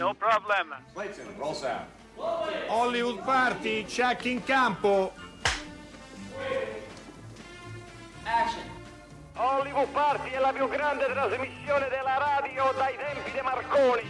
[0.00, 0.82] No problem.
[0.94, 1.84] Clayton, roll sound.
[2.68, 5.12] Hollywood Party, check in campo.
[9.34, 14.02] Hollywood Party è la più grande trasmissione della radio dai tempi di Marconi.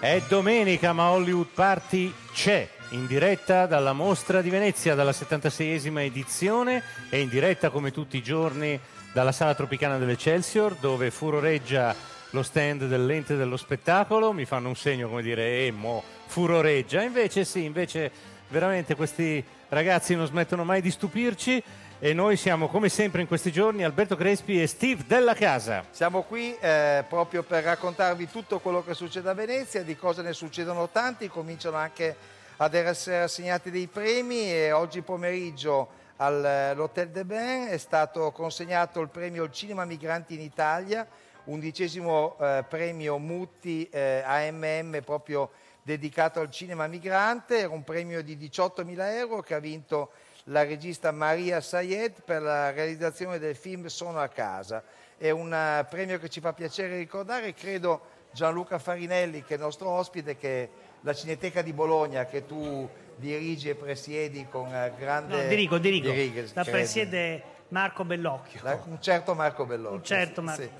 [0.00, 2.68] È domenica, ma Hollywood Party c'è.
[2.88, 8.22] In diretta dalla Mostra di Venezia, dalla 76esima edizione e in diretta come tutti i
[8.24, 8.76] giorni
[9.12, 11.94] dalla Sala Tropicana dell'Eccelsior, dove furoreggia
[12.30, 14.32] lo stand dell'ente dello spettacolo.
[14.32, 17.02] Mi fanno un segno come dire, eh, mo, furoreggia.
[17.02, 18.10] Invece sì, invece
[18.48, 21.62] veramente questi ragazzi non smettono mai di stupirci.
[22.02, 25.84] E noi siamo come sempre in questi giorni Alberto Crespi e Steve Della Casa.
[25.90, 30.32] Siamo qui eh, proprio per raccontarvi tutto quello che succede a Venezia, di cose ne
[30.32, 32.16] succedono tanti, cominciano anche
[32.56, 39.08] ad essere assegnati dei premi e oggi pomeriggio all'Hotel de Ben è stato consegnato il
[39.08, 41.06] premio Cinema Migranti in Italia,
[41.50, 45.50] undicesimo eh, premio Mutti eh, AMM proprio
[45.82, 50.10] dedicato al cinema migrante, era un premio di 18.000 euro che ha vinto
[50.44, 54.82] la regista Maria Sayed per la realizzazione del film Sono a casa.
[55.16, 59.62] È un eh, premio che ci fa piacere ricordare, credo Gianluca Farinelli che è il
[59.62, 60.68] nostro ospite, che
[61.00, 65.42] la Cineteca di Bologna che tu dirigi e presiedi con eh, grande...
[65.42, 66.10] No, dirigo, dirigo.
[66.10, 66.70] dirigo, La credo.
[66.70, 68.60] presiede Marco Bellocchio.
[68.62, 69.96] La- un certo Marco Bellocchio.
[69.96, 70.62] Un certo Marco.
[70.62, 70.70] sì.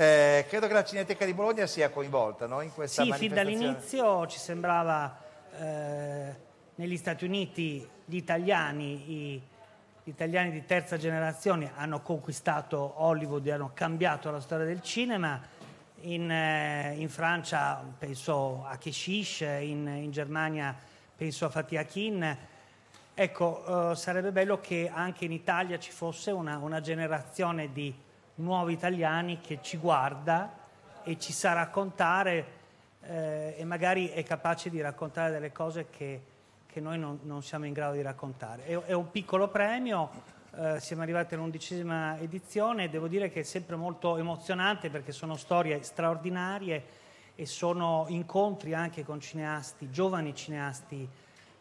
[0.00, 4.28] Eh, credo che la Cineteca di Bologna sia coinvolta no, in questa Sì, fin dall'inizio
[4.28, 5.18] ci sembrava
[5.58, 6.34] eh,
[6.76, 9.42] negli Stati Uniti gli italiani, i-
[10.04, 15.40] gli italiani di terza generazione hanno conquistato Hollywood e hanno cambiato la storia del cinema.
[16.02, 20.76] In, eh, in Francia penso a Keshish, in, in Germania
[21.16, 22.36] penso a Fatih Akin.
[23.14, 28.06] Ecco, eh, sarebbe bello che anche in Italia ci fosse una, una generazione di
[28.38, 30.56] nuovi italiani che ci guarda
[31.02, 32.56] e ci sa raccontare
[33.02, 36.22] eh, e magari è capace di raccontare delle cose che,
[36.66, 38.64] che noi non, non siamo in grado di raccontare.
[38.64, 40.10] È, è un piccolo premio,
[40.56, 45.36] eh, siamo arrivati all'undicesima edizione e devo dire che è sempre molto emozionante perché sono
[45.36, 51.08] storie straordinarie e sono incontri anche con cineasti, giovani cineasti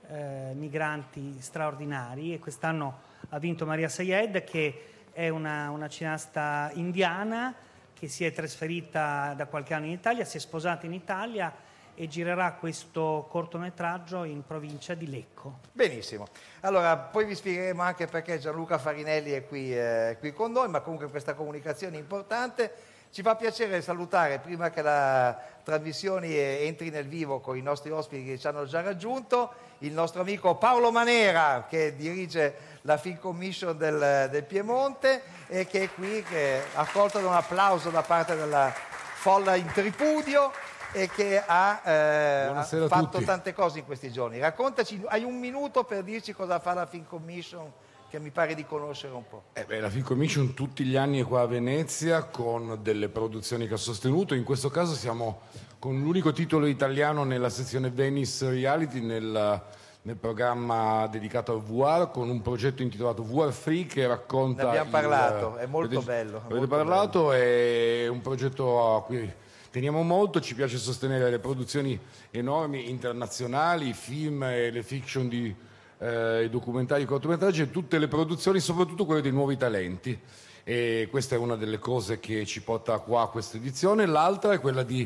[0.10, 7.52] eh, migranti straordinari e quest'anno ha vinto Maria Sayed che è una, una cineasta indiana
[7.98, 11.52] che si è trasferita da qualche anno in Italia, si è sposata in Italia
[11.96, 15.62] e girerà questo cortometraggio in provincia di Lecco.
[15.72, 16.28] Benissimo.
[16.60, 20.82] Allora, poi vi spiegheremo anche perché Gianluca Farinelli è qui, eh, qui con noi, ma
[20.82, 22.72] comunque questa comunicazione è importante.
[23.10, 27.90] Ci fa piacere salutare, prima che la trasmissione eh, entri nel vivo con i nostri
[27.90, 33.18] ospiti che ci hanno già raggiunto, il nostro amico Paolo Manera, che dirige la Film
[33.20, 38.02] Commission del, del Piemonte e che è qui, che è accolto da un applauso da
[38.02, 38.74] parte della
[39.16, 40.52] folla in tripudio
[40.94, 44.40] e che ha eh, fatto tante cose in questi giorni.
[44.40, 47.70] Raccontaci, hai un minuto per dirci cosa fa la Film Commission,
[48.10, 49.44] che mi pare di conoscere un po'.
[49.52, 53.68] Eh beh, la Film Commission tutti gli anni è qua a Venezia con delle produzioni
[53.68, 54.34] che ha sostenuto.
[54.34, 55.42] In questo caso siamo
[55.78, 59.62] con l'unico titolo italiano nella sezione Venice Reality, nel,
[60.08, 64.64] nel programma dedicato al VR, con un progetto intitolato VR Free che racconta...
[64.64, 69.04] Ne abbiamo il- parlato, è molto avete- bello, Avete molto parlato, è un progetto a
[69.04, 69.30] cui
[69.70, 72.00] teniamo molto, ci piace sostenere le produzioni
[72.32, 75.54] enormi internazionali, i film e le fiction di
[75.98, 80.18] eh, i documentari, i cortometraggi e tutte le produzioni, soprattutto quelle dei nuovi talenti.
[80.64, 84.06] E questa è una delle cose che ci porta qua a questa edizione.
[84.06, 85.02] L'altra è quella di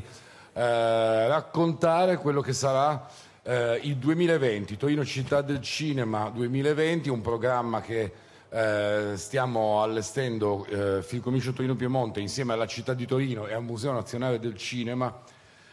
[0.54, 3.08] eh, raccontare quello che sarà
[3.44, 8.12] eh, il 2020, Torino Città del Cinema 2020, un programma che
[8.50, 13.64] eh, stiamo allestendo eh, Film Commission Torino Piemonte insieme alla città di Torino e al
[13.64, 15.22] Museo Nazionale del Cinema.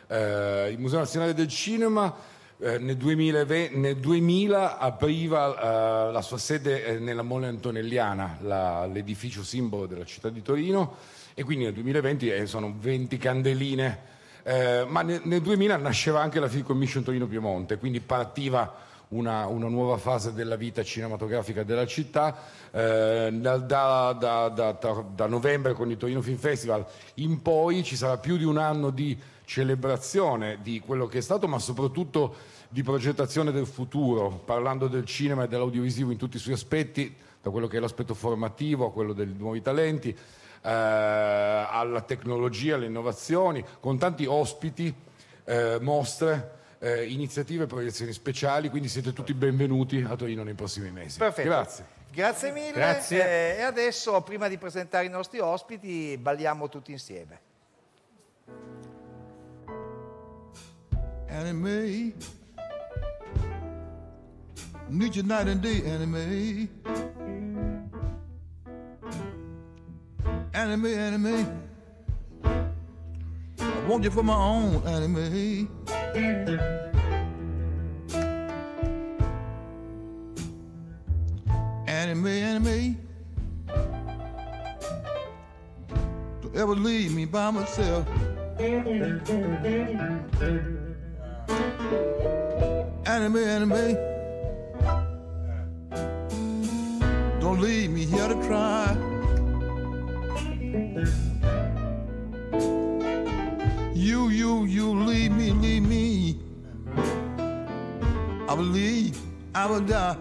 [0.06, 2.14] Eh, il Museo Nazionale del Cinema
[2.60, 8.86] eh, nel, 2020 nel 2000 apriva eh, la sua sede eh, nella Mole Antonelliana, la-
[8.86, 10.96] l'edificio simbolo della città di Torino,
[11.34, 14.16] e quindi nel 2020 eh, sono 20 candeline.
[14.48, 18.76] Eh, ma nel, nel 2000 nasceva anche la Film Commission Torino Piemonte, quindi partiva
[19.08, 22.34] una, una nuova fase della vita cinematografica della città.
[22.70, 26.86] Eh, da, da- da- da- novembre con il Torino Film Festival
[27.16, 31.46] in poi ci sarà più di un anno di celebrazione di quello che è stato,
[31.46, 32.34] ma soprattutto
[32.70, 37.50] di progettazione del futuro, parlando del cinema e dell'audiovisivo in tutti i suoi aspetti, da
[37.50, 40.16] quello che è l'aspetto formativo a quello dei nuovi talenti,
[40.62, 44.94] eh, alla tecnologia, alle innovazioni, con tanti ospiti,
[45.44, 50.90] eh, mostre, eh, iniziative e proiezioni speciali, quindi siete tutti benvenuti a Torino nei prossimi
[50.90, 51.18] mesi.
[51.18, 51.48] Perfetto.
[51.48, 51.86] Grazie.
[52.10, 52.72] Grazie mille.
[52.72, 53.24] Grazie.
[53.24, 57.46] Eh, e adesso, prima di presentare i nostri ospiti, balliamo tutti insieme.
[61.38, 62.14] anime.
[64.88, 66.68] Need you night and day, anime.
[70.58, 71.62] Anime, anime.
[72.42, 75.68] I want you for my own enemy.
[81.86, 82.98] Anime, anime.
[86.42, 88.04] Don't ever leave me by myself.
[93.06, 93.96] Anime, anime.
[97.38, 99.07] Don't leave me here to cry.
[103.94, 106.40] You, you, you leave me, leave me.
[108.48, 109.18] I will leave,
[109.56, 110.16] I will die.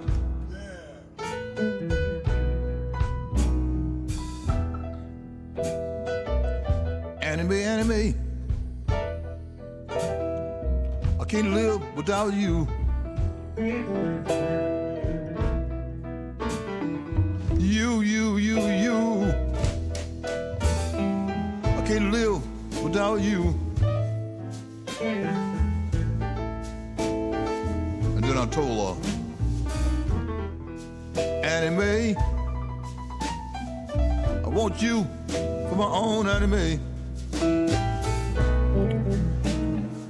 [7.22, 8.16] Enemy, enemy.
[11.20, 12.68] I can't live without you.
[17.60, 18.27] You, you.
[22.98, 23.54] Without you.
[28.16, 28.98] And then I told
[31.16, 32.16] her, anime.
[34.44, 35.06] I want you
[35.70, 36.80] for my own anime.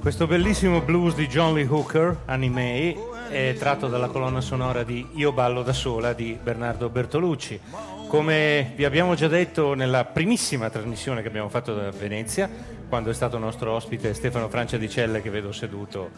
[0.00, 2.96] Questo bellissimo blues di John Lee Hooker, Anime,
[3.28, 7.60] è tratto dalla colonna sonora di Io ballo da sola di Bernardo Bertolucci.
[8.08, 12.48] Come vi abbiamo già detto nella primissima trasmissione che abbiamo fatto da Venezia,
[12.88, 16.10] quando è stato nostro ospite Stefano Francia di Celle, che vedo seduto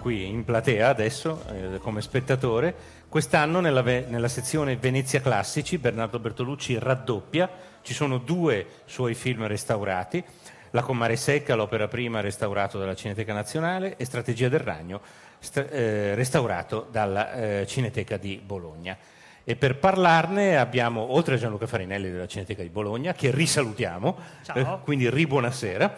[0.00, 2.74] qui in platea adesso eh, come spettatore,
[3.08, 7.48] quest'anno nella, nella sezione Venezia Classici Bernardo Bertolucci raddoppia,
[7.82, 10.22] ci sono due suoi film restaurati,
[10.70, 15.00] La Comare Secca, l'opera prima restaurato dalla Cineteca Nazionale e Strategia del Ragno,
[15.38, 18.98] st- eh, restaurato dalla eh, Cineteca di Bologna.
[19.44, 24.56] E per parlarne abbiamo, oltre a Gianluca Farinelli della Cineteca di Bologna, che risalutiamo, Ciao.
[24.56, 25.96] eh, quindi ribuonasera,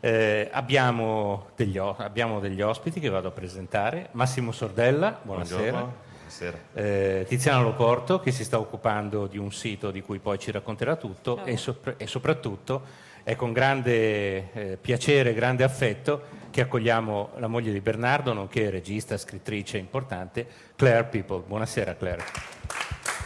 [0.00, 4.08] eh, abbiamo, degli, abbiamo degli ospiti che vado a presentare.
[4.12, 5.78] Massimo Sordella, buonasera.
[5.78, 6.58] Buonasera.
[6.74, 10.96] Eh, Tiziano Loporto che si sta occupando di un sito di cui poi ci racconterà
[10.96, 12.82] tutto e, sopra- e soprattutto
[13.22, 18.70] è con grande eh, piacere e grande affetto che accogliamo la moglie di Bernardo, nonché
[18.70, 20.46] regista, scrittrice importante,
[20.76, 21.42] Claire People.
[21.44, 22.22] Buonasera Claire.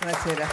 [0.00, 0.46] Buonasera.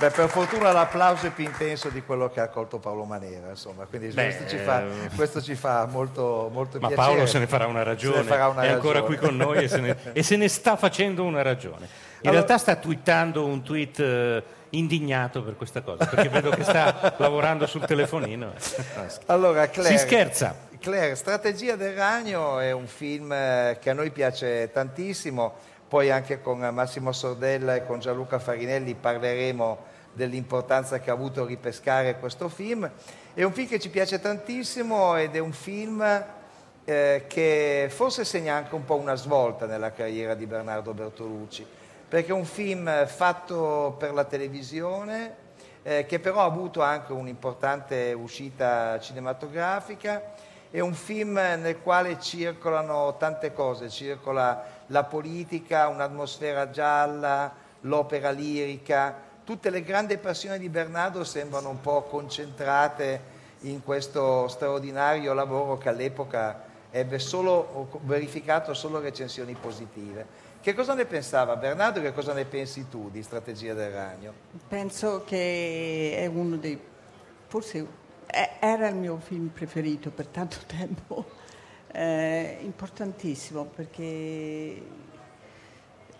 [0.00, 3.84] Beh, per fortuna l'applauso è più intenso di quello che ha accolto Paolo Manera, insomma,
[3.84, 7.08] quindi Beh, questo, ci fa, eh, questo ci fa molto, molto Ma piacere.
[7.08, 9.16] Paolo se ne farà una ragione, farà una è ancora ragione.
[9.16, 11.84] qui con noi e se, ne, e se ne sta facendo una ragione.
[11.84, 14.42] In Allora- realtà sta twittando un tweet eh,
[14.72, 18.52] indignato per questa cosa, perché vedo che sta lavorando sul telefonino.
[19.26, 20.54] Allora, Claire, Si scherza.
[20.78, 25.54] Claire, Strategia del Ragno è un film eh, che a noi piace tantissimo,
[25.88, 32.18] poi anche con Massimo Sordella e con Gianluca Farinelli parleremo dell'importanza che ha avuto ripescare
[32.18, 32.90] questo film.
[33.34, 36.02] È un film che ci piace tantissimo ed è un film
[36.84, 41.64] eh, che forse segna anche un po' una svolta nella carriera di Bernardo Bertolucci,
[42.12, 45.34] perché è un film fatto per la televisione,
[45.82, 50.34] eh, che però ha avuto anche un'importante uscita cinematografica.
[50.70, 57.50] È un film nel quale circolano tante cose, circola la politica, un'atmosfera gialla,
[57.80, 63.20] l'opera lirica, tutte le grandi passioni di Bernardo sembrano un po' concentrate
[63.60, 70.41] in questo straordinario lavoro che all'epoca ebbe solo, verificato solo recensioni positive.
[70.62, 71.56] Che cosa ne pensava?
[71.56, 74.32] Bernardo e che cosa ne pensi tu di Strategia del Ragno?
[74.68, 76.78] Penso che è uno dei,
[77.48, 77.84] forse
[78.60, 81.40] era il mio film preferito per tanto tempo,
[81.94, 84.80] Eh, importantissimo perché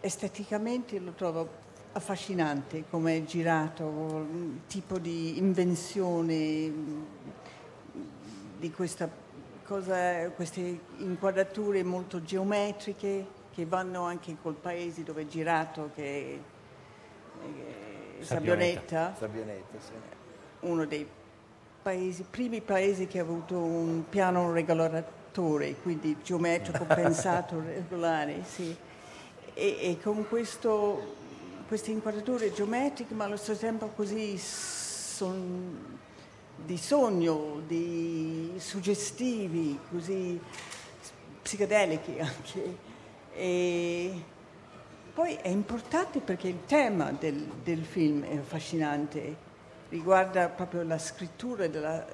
[0.01, 1.49] esteticamente lo trovo
[1.93, 6.73] affascinante come è girato, un tipo di invenzione
[8.59, 9.09] di questa
[9.65, 16.39] cosa, queste inquadrature molto geometriche che vanno anche col paese dove è girato, che è
[17.47, 19.15] eh, Sabbioneta.
[19.15, 19.93] Sabbionetta, Sabbionetta, sì.
[20.61, 21.07] uno dei
[21.83, 28.75] paesi, primi paesi che ha avuto un piano regolatore, quindi geometrico pensato, regolare, sì.
[29.55, 31.17] E, e con questo,
[31.69, 35.99] queste inquadrature geometriche, ma allo stesso tempo così son-
[36.65, 40.41] di sogno, di suggestivi, così
[41.43, 42.91] psichedelici anche.
[43.35, 44.23] E
[45.15, 49.37] poi è importante perché il tema del, del film è affascinante,
[49.89, 52.05] riguarda proprio la scrittura, della,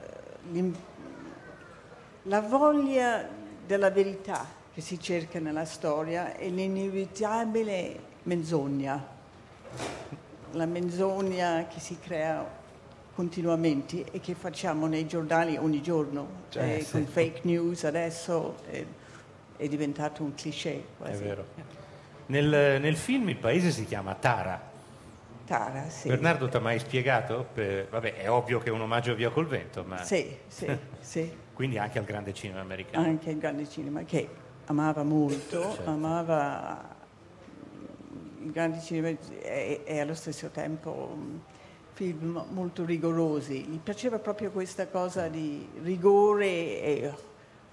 [2.22, 3.28] la voglia
[3.66, 9.06] della verità che si cerca nella storia e l'inevitabile menzogna,
[10.52, 12.56] la menzogna che si crea
[13.14, 16.92] continuamente e che facciamo nei giornali ogni giorno, Cioè, Eh, sì.
[16.92, 18.84] con fake news adesso è,
[19.58, 20.72] è diventato un cliché.
[20.76, 21.22] È quasi.
[21.22, 21.44] vero.
[22.26, 24.60] Nel, nel film il paese si chiama Tara.
[25.46, 26.08] Tara, sì.
[26.08, 27.46] Bernardo ti ha mai spiegato?
[27.52, 30.66] Per- vabbè, è ovvio che è un omaggio a Via col Vento, ma Sì, sì,
[31.00, 31.32] sì.
[31.54, 33.06] quindi anche al grande cinema americano.
[33.06, 34.28] anche il grande cinema che
[34.66, 35.88] amava molto, Certo.
[35.90, 36.96] amava
[38.42, 39.08] il grande cinema
[39.40, 41.36] e, e allo stesso tempo mm,
[41.94, 43.64] film molto rigorosi.
[43.64, 46.46] Gli piaceva proprio questa cosa di rigore
[46.82, 47.12] e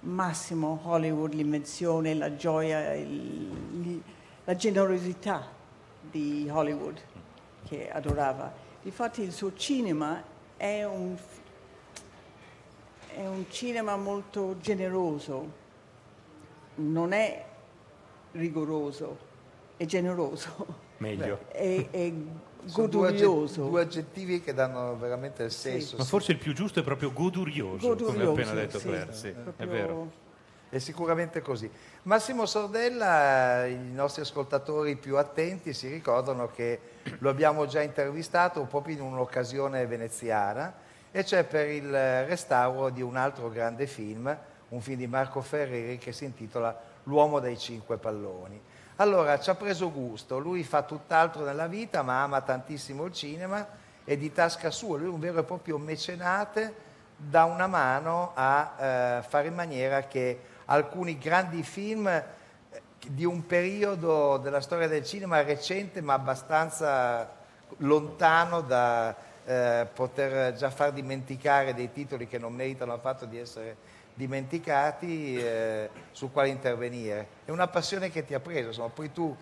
[0.06, 4.02] massimo Hollywood, l'invenzione, la gioia, il-
[4.44, 5.46] la generosità
[6.00, 6.98] di Hollywood
[7.66, 8.52] che adorava.
[8.82, 10.22] Difatti il suo cinema
[10.56, 11.16] è un
[13.14, 15.50] è un cinema molto generoso,
[16.76, 17.44] non è
[18.32, 19.18] rigoroso,
[19.78, 20.66] è generoso,
[20.98, 21.38] Meglio.
[21.48, 22.24] è, è agge-
[22.72, 23.64] godurioso.
[23.64, 25.96] due aggettivi che danno veramente il senso.
[25.96, 26.08] Ma sì.
[26.08, 29.12] forse il più giusto è proprio godurioso, come ha Godurioso, appena detto sì, Claire.
[29.12, 30.10] Sì, è proprio- vero.
[30.68, 31.70] È sicuramente così.
[32.02, 36.80] Massimo Sordella, eh, i nostri ascoltatori più attenti si ricordano che
[37.18, 40.74] lo abbiamo già intervistato proprio in un'occasione veneziana,
[41.12, 41.88] e cioè per il
[42.26, 44.36] restauro di un altro grande film,
[44.68, 48.60] un film di Marco Ferreri che si intitola L'uomo dai cinque palloni.
[48.98, 53.66] Allora, ci ha preso gusto, lui fa tutt'altro nella vita, ma ama tantissimo il cinema
[54.02, 56.74] e di tasca sua, lui è un vero e proprio mecenate,
[57.14, 62.24] dà una mano a eh, fare in maniera che alcuni grandi film eh,
[63.06, 67.28] di un periodo della storia del cinema recente ma abbastanza
[67.78, 73.76] lontano da eh, poter già far dimenticare dei titoli che non meritano affatto di essere
[74.16, 77.28] dimenticati eh, su quali intervenire.
[77.44, 79.36] È una passione che ti ha preso, insomma, poi tu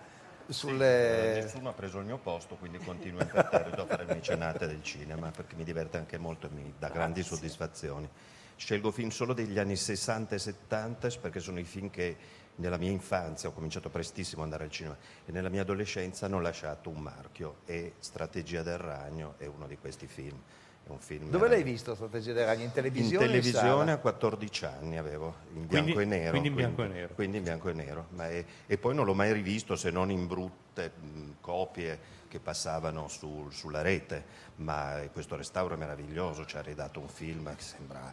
[0.49, 1.43] sulle...
[1.43, 5.55] Nessuno ha preso il mio posto, quindi continuo imperterrito a fare mecenate del cinema perché
[5.55, 8.09] mi diverte anche molto e mi dà grandi soddisfazioni.
[8.57, 12.17] Scelgo film solo degli anni 60 e 70 perché sono i film che
[12.57, 16.41] nella mia infanzia ho cominciato prestissimo ad andare al cinema e nella mia adolescenza hanno
[16.41, 20.41] lasciato un marchio e Strategia del Ragno è uno di questi film.
[20.87, 22.61] Un film Dove l'hai visto Strategia del Ragno?
[22.61, 23.17] In in televisione?
[23.17, 26.31] o televisione a 14 anni avevo, in Quindi- bianco e nero.
[26.31, 27.15] quindi in bianco e nero.
[27.15, 28.07] quindi in bianco e nero.
[28.11, 31.99] Ma è- e poi non l'ho mai rivisto se non in brutte mh, copie
[32.29, 34.43] che passavano sul- sulla rete.
[34.57, 38.13] Ma questo restauro è meraviglioso, ci ha ridato un film che sembra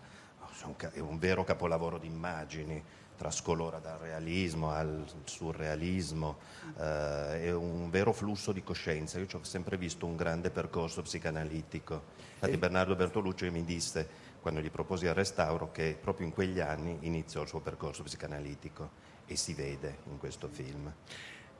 [0.92, 2.84] è un vero capolavoro di immagini,
[3.18, 6.40] trascolora dal realismo al surrealismo,
[6.78, 9.20] eh, è un vero flusso di coscienza.
[9.20, 12.02] Io ci ho sempre visto un grande percorso psicanalitico.
[12.34, 16.98] Infatti Bernardo Bertolucci mi disse, quando gli proposi il restauro, che proprio in quegli anni
[17.02, 18.90] iniziò il suo percorso psicanalitico
[19.28, 20.92] e si vede in questo film.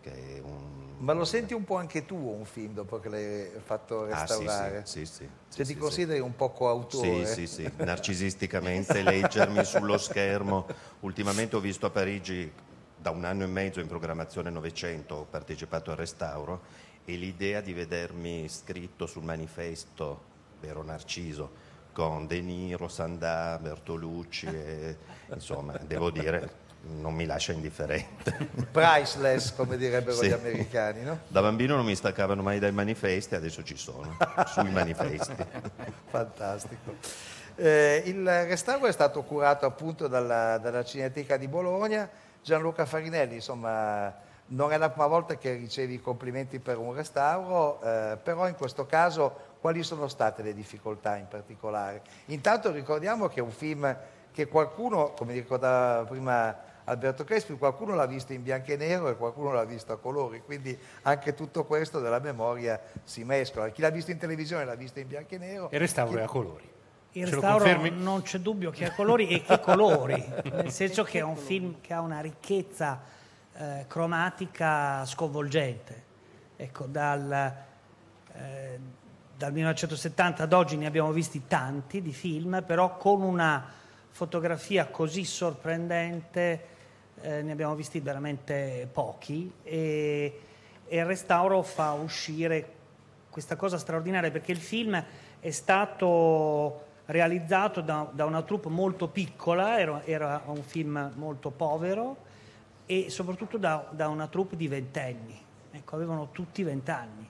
[0.10, 0.96] Un...
[1.00, 4.12] Ma lo senti un po' anche tu un film dopo che l'hai fatto Ah, sì,
[4.12, 4.82] restaurare?
[4.86, 7.26] sì, sì, sì, Cioè ti consideri un po' coautore?
[7.26, 10.68] Sì, sì, sì, narcisisticamente leggermi sullo schermo.
[11.02, 12.52] Ultimamente ho visto a Parigi
[12.96, 16.62] da un anno e mezzo in programmazione 900, ho partecipato al restauro
[17.04, 20.22] e l'idea di vedermi scritto sul manifesto,
[20.60, 21.52] vero Narciso,
[21.94, 24.98] con De Niro, Sandà, Bertolucci, e,
[25.34, 28.36] insomma, devo dire, non mi lascia indifferente.
[28.72, 30.28] Priceless, come direbbero Sì.
[30.28, 31.20] gli americani, no?
[31.28, 35.36] Da bambino non mi staccavano mai dai manifesti, adesso ci sono, sui manifesti.
[36.10, 36.96] Fantastico.
[37.56, 42.10] Eh, il restauro è stato curato appunto dalla, dalla Cineteca di Bologna.
[42.42, 44.12] Gianluca Farinelli, insomma,
[44.48, 48.56] non è la prima volta che ricevi i complimenti per un restauro, eh, però in
[48.56, 52.02] questo caso quali sono state le difficoltà in particolare?
[52.26, 53.96] Intanto ricordiamo che è un film
[54.32, 59.16] che qualcuno, come ricordava prima Alberto Crespi, qualcuno l'ha visto in bianco e nero e
[59.16, 63.70] qualcuno l'ha visto a colori, quindi anche tutto questo della memoria si mescola.
[63.70, 65.70] Chi l'ha visto in televisione l'ha visto in bianco e nero.
[65.70, 66.70] E il restauro è a colori.
[67.14, 70.22] Il Ce restauro non c'è dubbio che ha colori e che colori,
[70.52, 73.02] nel senso che è un film che ha una ricchezza
[73.54, 76.10] eh, cromatica sconvolgente.
[76.58, 77.54] Ecco, dal,
[78.34, 78.80] eh,
[79.38, 83.66] dal 1970 ad oggi ne abbiamo visti tanti di film, però con una
[84.10, 86.71] fotografia così sorprendente
[87.22, 90.40] eh, ne abbiamo visti veramente pochi e,
[90.88, 92.80] e il restauro fa uscire
[93.30, 95.04] questa cosa straordinaria perché il film
[95.40, 102.30] è stato realizzato da, da una troupe molto piccola, era, era un film molto povero
[102.86, 105.40] e soprattutto da, da una troupe di ventenni.
[105.72, 107.28] Ecco, avevano tutti vent'anni.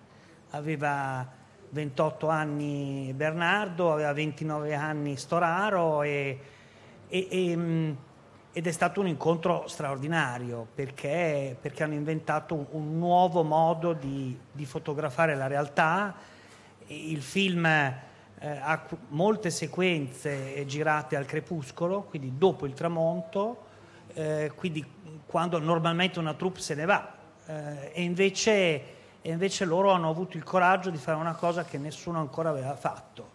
[0.51, 1.25] Aveva
[1.69, 6.39] 28 anni Bernardo, aveva 29 anni Storaro e,
[7.07, 7.97] E, e, mh,
[8.53, 14.65] ed è stato un incontro straordinario perché, perché hanno inventato un, nuovo modo di, di,
[14.65, 16.13] fotografare la realtà.
[16.87, 17.97] Il film eh,
[18.39, 23.67] ha molte sequenze girate al crepuscolo, quindi dopo il tramonto,
[24.13, 24.85] eh, quindi
[25.25, 27.15] quando normalmente una troupe se ne va.
[27.45, 28.51] Eh, e, invece,
[29.21, 32.75] e invece loro hanno avuto il coraggio di fare una cosa che nessuno ancora aveva
[32.75, 33.30] fatto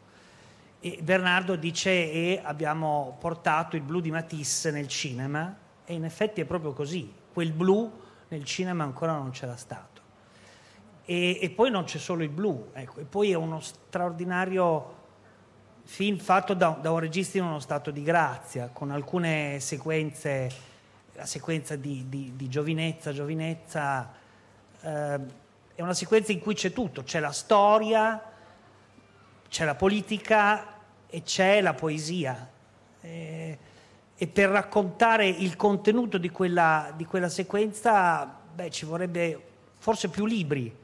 [0.87, 5.53] e Bernardo dice e abbiamo portato il blu di Matisse nel cinema.
[5.85, 7.91] E in effetti è proprio così, quel blu
[8.29, 10.01] nel cinema ancora non c'era stato.
[11.05, 14.95] E, e poi non c'è solo il blu, ecco, e poi è uno straordinario
[15.83, 20.51] film fatto da, da, un regista in uno stato di grazia, con alcune sequenze,
[21.15, 24.13] la sequenza di, di, di giovinezza, giovinezza,
[24.81, 25.21] eh,
[25.75, 28.21] è una sequenza in cui c'è tutto, c'è la storia,
[29.49, 30.75] c'è la politica,
[31.09, 32.51] e c'è la poesia.
[33.01, 33.59] Eh,
[34.19, 39.41] e per raccontare il contenuto di quella, di quella sequenza beh, ci vorrebbe
[39.79, 40.75] forse più libri.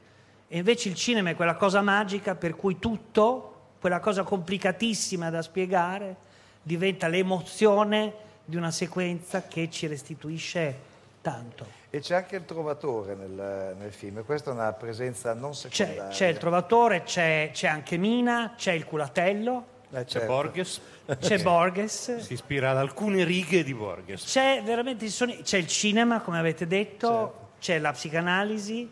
[0.47, 3.49] E invece il cinema è quella cosa magica per cui tutto,
[3.79, 6.15] quella cosa complicatissima da spiegare,
[6.61, 8.13] diventa l'emozione
[8.45, 11.65] di una sequenza che ci restituisce tanto.
[11.89, 16.07] E c'è anche il trovatore nel, nel film, questa è una presenza non secondaria.
[16.09, 20.19] C'è, c'è il trovatore, c'è, c'è anche Mina, c'è il culatello, eh, certo.
[20.19, 20.81] C'è Borges.
[21.19, 22.17] C'è Borges.
[22.17, 24.23] Si ispira ad alcune righe di Borges.
[24.25, 27.49] C'è veramente c'è il cinema, come avete detto, certo.
[27.59, 28.89] c'è la psicanalisi,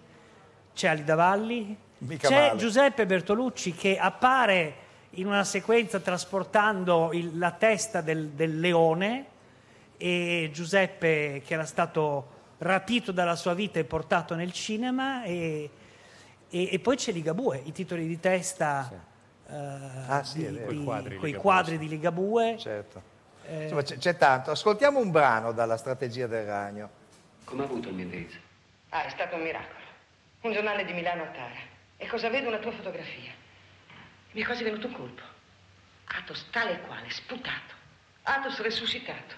[0.73, 2.59] c'è Alida Valli, Mica c'è male.
[2.59, 4.75] Giuseppe Bertolucci che appare
[5.11, 9.25] in una sequenza trasportando il, la testa del, del leone
[9.97, 15.69] e Giuseppe che era stato rapito dalla sua vita e portato nel cinema e,
[16.47, 19.09] e, e poi c'è Ligabue, i titoli di testa sì
[19.51, 22.57] ah, sì, di, di, quadri, quei quadri di Ligabue.
[22.57, 23.01] Certo.
[23.45, 24.51] Eh, Insomma, c'è, c'è, tanto.
[24.51, 26.89] Ascoltiamo un brano dalla strategia del ragno.
[27.43, 28.37] Come ha avuto il mio indirizzo?
[28.89, 29.79] Ah, è stato un miracolo.
[30.41, 31.59] Un giornale di Milano a Tara.
[31.97, 32.47] E cosa vedo?
[32.47, 33.31] Una tua fotografia.
[34.31, 35.21] Mi è quasi venuto un colpo.
[36.05, 37.73] Atos tale e quale, sputato.
[38.23, 39.35] Atos resuscitato.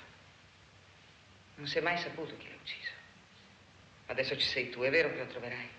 [1.55, 2.91] Non si è mai saputo chi l'ha ucciso.
[4.07, 5.69] Adesso ci sei tu, è vero che lo troverai.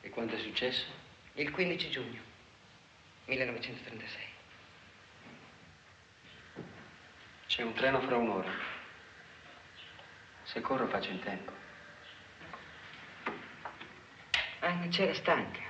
[0.00, 0.86] E quando è successo?
[1.34, 2.20] Il 15 giugno.
[3.26, 4.30] 1936.
[7.46, 8.50] C'è un treno fra un'ora.
[10.42, 11.52] Se corro faccio in tempo.
[14.60, 15.60] Ah, non c'era stanca.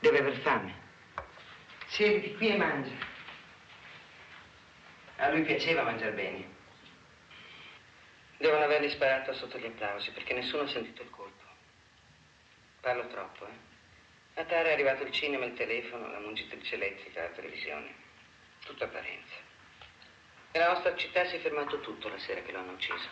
[0.00, 0.74] Deve aver fame.
[1.86, 2.94] Siediti qui e mangia.
[5.16, 6.54] A lui piaceva mangiare bene.
[8.38, 11.44] Devono avergli sparato sotto gli applausi perché nessuno ha sentito il colpo.
[12.80, 13.74] Parlo troppo, eh?
[14.38, 17.94] A Tara è arrivato il cinema, il telefono, la mungitrice elettrica, la televisione.
[18.66, 19.34] Tutta apparenza.
[20.52, 23.08] Nella nostra città si è fermato tutto la sera che lo hanno ucciso.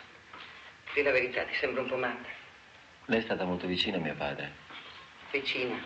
[0.93, 2.29] Dì la verità, ti sembra un po' matta?
[3.05, 4.53] Lei è stata molto vicina a mio padre.
[5.31, 5.83] Vicina?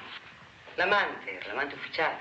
[0.75, 2.19] L'amante, l'amante ufficiale.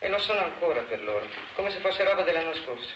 [0.00, 2.94] E lo sono ancora per loro, come se fosse roba dell'anno scorso.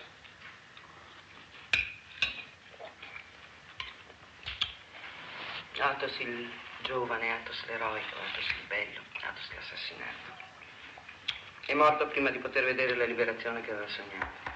[5.78, 6.50] Atos il
[6.85, 10.42] giovane, Atos l'eroico, Atos il bello, Atos l'assassinato.
[11.66, 14.53] È morto prima di poter vedere la liberazione che aveva sognato.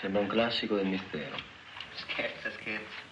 [0.00, 1.36] Sembra un classico del mistero.
[1.94, 3.04] Scherza, scherza.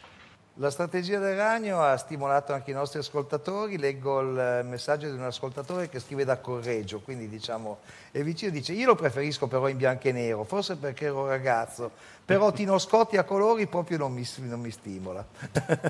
[0.59, 3.79] La strategia del ragno ha stimolato anche i nostri ascoltatori.
[3.79, 7.81] Leggo il messaggio di un ascoltatore che scrive da Correggio, quindi diciamo
[8.13, 8.53] è vicino.
[8.53, 11.93] Dice: Io lo preferisco però in bianco e nero, forse perché ero ragazzo,
[12.25, 15.27] però Tino Scotti a colori proprio non mi, non mi stimola.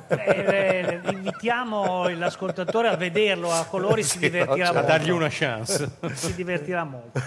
[0.09, 4.79] Eh, eh, invitiamo l'ascoltatore a vederlo a colori, si divertirà no, molto.
[4.79, 5.91] A dargli una chance.
[6.15, 7.21] Si divertirà molto.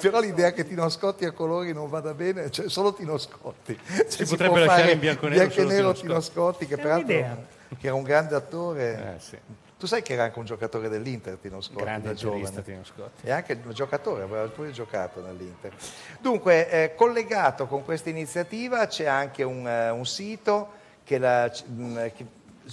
[0.00, 3.78] però l'idea che Tino Scotti a colori non vada bene, cioè solo Tino Scotti.
[3.86, 6.32] Cioè, si, si potrebbe lasciare in bianco e nero, bianco nero Tino, Tino Scotti.
[6.34, 9.14] Scotti, che peraltro che era un grande attore.
[9.16, 9.38] Eh, sì.
[9.84, 12.62] Tu sai che era anche un giocatore dell'Inter, Tino Scotti, Grande giovane.
[12.62, 13.26] Tino Scotti.
[13.26, 15.74] E anche un giocatore, aveva pure giocato nell'Inter.
[16.22, 20.70] Dunque, eh, collegato con questa iniziativa c'è anche un, uh, un sito
[21.04, 22.26] che la, mh, che,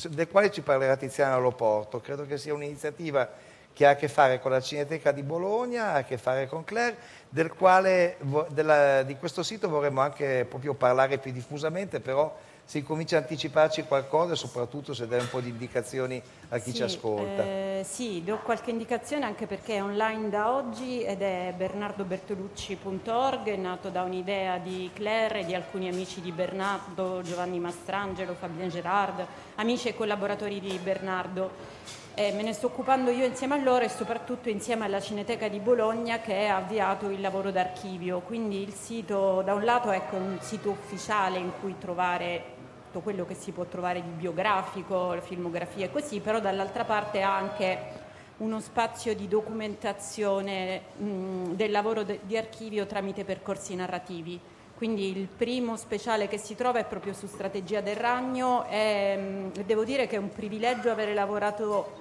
[0.08, 2.00] del quale ci parlerà Tiziana Loporto.
[2.00, 3.30] Credo che sia un'iniziativa
[3.74, 6.64] che ha a che fare con la Cineteca di Bologna, ha a che fare con
[6.64, 6.96] Claire,
[7.28, 8.16] del quale,
[8.52, 12.34] della, di questo sito vorremmo anche proprio parlare più diffusamente, però
[12.72, 16.78] se comincia a anticiparci qualcosa, soprattutto se dai un po' di indicazioni a chi sì,
[16.78, 17.44] ci ascolta.
[17.44, 23.58] Eh, sì, do qualche indicazione anche perché è online da oggi ed è bernardobertolucci.org, è
[23.58, 29.26] nato da un'idea di Claire e di alcuni amici di Bernardo, Giovanni Mastrangelo, Fabien Gerard,
[29.56, 31.90] amici e collaboratori di Bernardo.
[32.14, 35.60] Eh, me ne sto occupando io insieme a loro e soprattutto insieme alla Cineteca di
[35.60, 38.22] Bologna che ha avviato il lavoro d'archivio.
[38.22, 42.60] Quindi il sito, da un lato, ecco, è un sito ufficiale in cui trovare
[42.92, 47.34] tutto quello che si può trovare di biografico, filmografia e così, però dall'altra parte ha
[47.34, 48.00] anche
[48.38, 54.38] uno spazio di documentazione mh, del lavoro de- di archivio tramite percorsi narrativi.
[54.76, 59.16] Quindi il primo speciale che si trova è proprio su Strategia del Ragno e
[59.54, 62.00] mh, devo dire che è un privilegio avere lavorato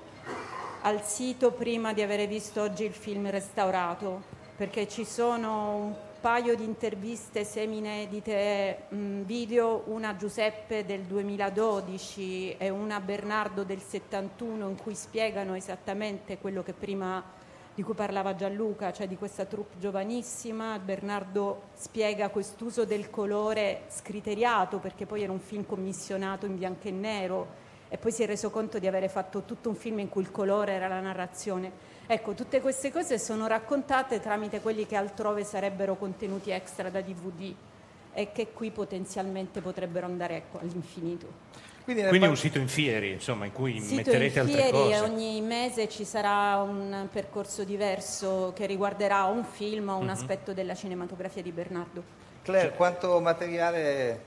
[0.82, 4.22] al sito prima di avere visto oggi il film restaurato,
[4.56, 12.56] perché ci sono un paio di interviste semi-inedite mh, video, una a Giuseppe del 2012
[12.58, 17.24] e una a Bernardo del 71 in cui spiegano esattamente quello che prima
[17.74, 20.78] di cui parlava Gianluca, cioè di questa troupe giovanissima.
[20.78, 26.90] Bernardo spiega quest'uso del colore scriteriato perché poi era un film commissionato in bianco e
[26.90, 27.46] nero
[27.88, 30.30] e poi si è reso conto di avere fatto tutto un film in cui il
[30.30, 31.89] colore era la narrazione.
[32.12, 37.54] Ecco, tutte queste cose sono raccontate tramite quelli che altrove sarebbero contenuti extra da DVD
[38.12, 41.28] e che qui potenzialmente potrebbero andare ecco, all'infinito.
[41.84, 44.98] Quindi, Quindi un sito in fieri, insomma, in cui sito metterete in altre fieri, cose.
[44.98, 50.10] Ogni mese ci sarà un percorso diverso che riguarderà un film o un Mhm.
[50.10, 52.02] aspetto della cinematografia di Bernardo.
[52.42, 54.20] Claire, quanto materiale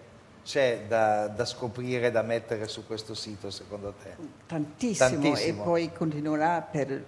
[0.46, 4.16] c'è da, da scoprire, da mettere su questo sito secondo te?
[4.48, 5.62] Tantissimo, Tantissimo.
[5.62, 7.04] e poi continuerà per,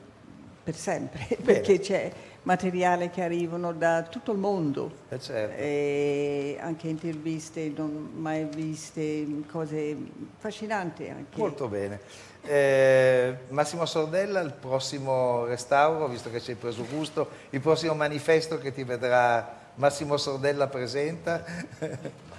[0.65, 6.63] per sempre, perché c'è materiale che arrivano da tutto il mondo, Eh, certo.
[6.65, 9.95] anche interviste non mai viste, cose
[10.38, 11.38] affascinanti anche.
[11.38, 11.99] Molto bene.
[12.41, 18.58] Eh, Massimo Sordella, il prossimo restauro, visto che ci hai preso gusto, il prossimo manifesto
[18.58, 21.43] che ti vedrà Massimo Sordella presenta.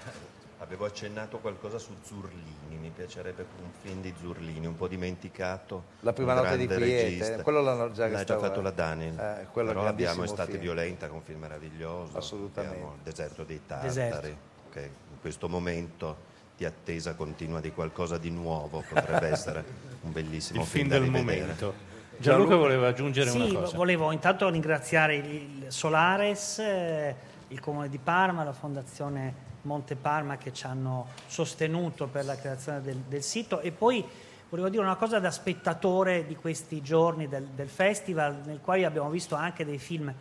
[0.66, 5.84] Avevo accennato qualcosa su Zurlini, mi piacerebbe un film di Zurlini, un po' dimenticato.
[6.00, 7.42] La prima notte di grande Quiete, regista.
[7.42, 10.62] quello l'hanno già L'ha già fatto la Daniel, Eh, però abbiamo Estate film.
[10.62, 12.18] Violenta, che è un film meraviglioso.
[12.18, 12.76] Assolutamente.
[12.78, 14.36] Abbiamo Il deserto dei tartari, Deserto.
[14.72, 16.16] che in questo momento
[16.56, 19.64] di attesa continua di qualcosa di nuovo potrebbe essere
[20.00, 21.40] un bellissimo Il film film da del rivedere.
[21.42, 21.74] momento.
[22.18, 23.76] Gianluca voleva aggiungere sì, una cosa.
[23.76, 25.24] volevo intanto ringraziare il
[25.66, 27.14] il Solares, eh,
[27.48, 32.80] il Comune di Parma, la Fondazione Monte Parma che ci hanno sostenuto per la creazione
[32.80, 33.60] del, del sito.
[33.60, 34.04] E poi
[34.48, 39.10] volevo dire una cosa da spettatore di questi giorni del, del festival nel quale abbiamo
[39.10, 40.12] visto anche dei film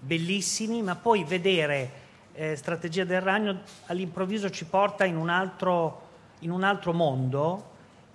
[0.00, 2.02] bellissimi, ma poi vedere
[2.34, 6.02] eh, Strategia del Ragno all'improvviso ci porta in un altro,
[6.40, 7.72] in un altro mondo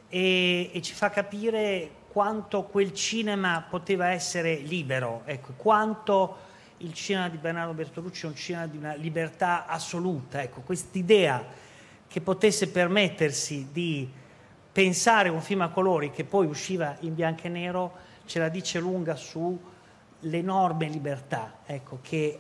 [0.09, 6.47] e, e ci fa capire quanto quel cinema poteva essere libero, ecco, quanto
[6.79, 11.43] il cinema di Bernardo Bertolucci è un cinema di una libertà assoluta, ecco, quest'idea
[12.07, 14.09] che potesse permettersi di
[14.71, 17.93] pensare un film a colori che poi usciva in bianco e nero
[18.25, 22.39] ce la dice lunga sull'enorme libertà ecco, che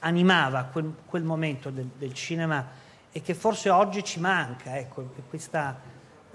[0.00, 2.66] animava quel, quel momento del, del cinema
[3.10, 5.78] e che forse oggi ci manca, ecco, questa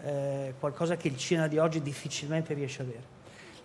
[0.03, 3.13] eh, qualcosa che il cinema di oggi difficilmente riesce a avere.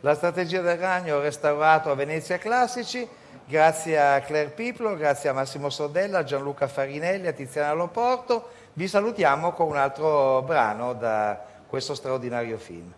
[0.02, 3.06] La strategia del ragno restaurato a Venezia Classici,
[3.50, 8.50] grazie a Claire Piplo, grazie a Massimo Sordella, a Gianluca Farinelli, a Tiziana Loporto.
[8.74, 11.36] Vi salutiamo con un altro brano da
[11.66, 12.92] questo straordinario film.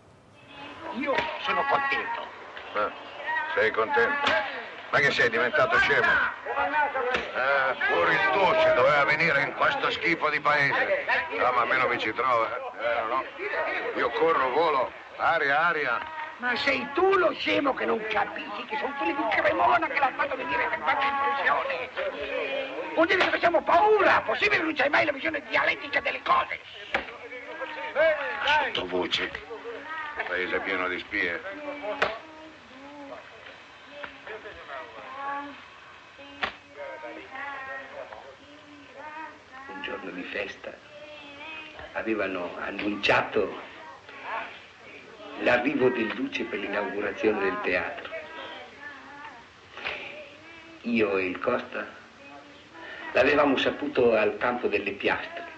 [0.99, 2.21] Io sono contento.
[2.75, 2.91] Ah,
[3.55, 4.31] sei contento?
[4.91, 6.05] Ma che sei diventato scemo?
[6.05, 11.05] Ah, pure il Tucci doveva venire in questo schifo di paese.
[11.35, 12.45] No, ma almeno mi ci trova.
[12.47, 13.23] eh, no?
[13.97, 15.99] Io corro, volo, aria, aria.
[16.37, 20.17] Ma sei tu lo scemo che non capisci che sono quelli di Cremona che l'hanno
[20.17, 21.89] fatto venire per qualche impressione.
[22.95, 24.21] Vuol dire che facciamo paura.
[24.21, 26.59] Possibile che non c'hai mai la visione dialettica delle cose.
[28.73, 29.31] Sottovoce.
[30.27, 31.41] Paese pieno di spie.
[39.67, 40.71] un giorno di festa,
[41.93, 43.72] avevano annunciato
[45.43, 48.11] l'arrivo del Duce per l'inaugurazione del teatro.
[50.81, 51.85] Io e il Costa
[53.13, 55.51] l'avevamo saputo al campo delle piastre.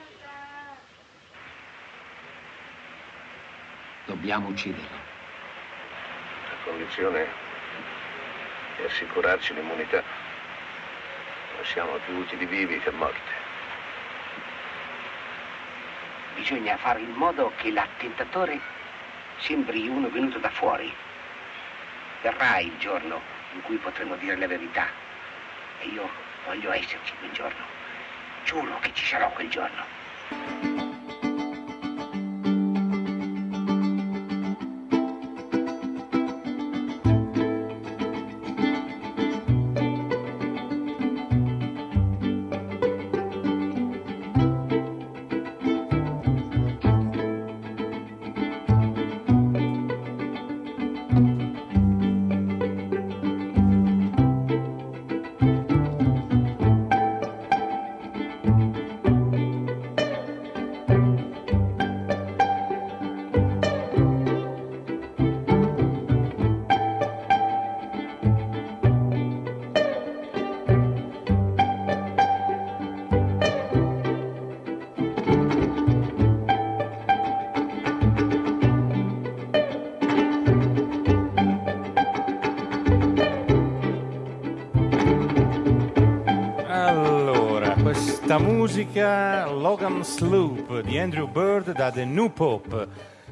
[4.06, 5.04] Dobbiamo ucciderlo.
[6.50, 7.28] La condizione
[8.78, 10.04] è assicurarci l'immunità.
[11.56, 13.44] Noi siamo più utili vivi che morti.
[16.36, 18.60] bisogna fare in modo che l'attentatore
[19.38, 20.94] sembri uno venuto da fuori.
[22.22, 23.22] Verrà il giorno
[23.54, 24.88] in cui potremo dire la verità.
[25.80, 26.10] E io
[26.46, 27.64] voglio esserci quel giorno.
[28.44, 30.85] Giuro che ci sarò quel giorno.
[88.26, 92.88] Questa musica Logan Sloop di Andrew Bird da The New Pope,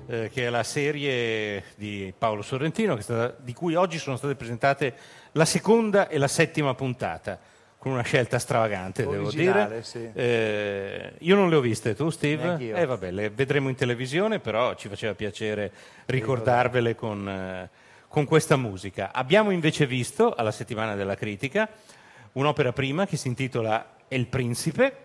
[0.06, 4.94] eh, che è la serie di Paolo Sorrentino, stata- di cui oggi sono state presentate
[5.32, 7.40] la seconda e la settima puntata,
[7.80, 9.82] con una scelta stravagante, devo dire.
[9.82, 10.08] sì.
[10.14, 12.44] Eh, io non le ho viste, tu Steve?
[12.44, 12.76] Neanch'io.
[12.76, 15.72] Eh vabbè, le vedremo in televisione, però ci faceva piacere
[16.06, 17.70] ricordarvele con, eh,
[18.08, 19.12] con questa musica.
[19.12, 21.68] Abbiamo invece visto, alla settimana della critica,
[22.34, 24.98] un'opera prima che si intitola El Principe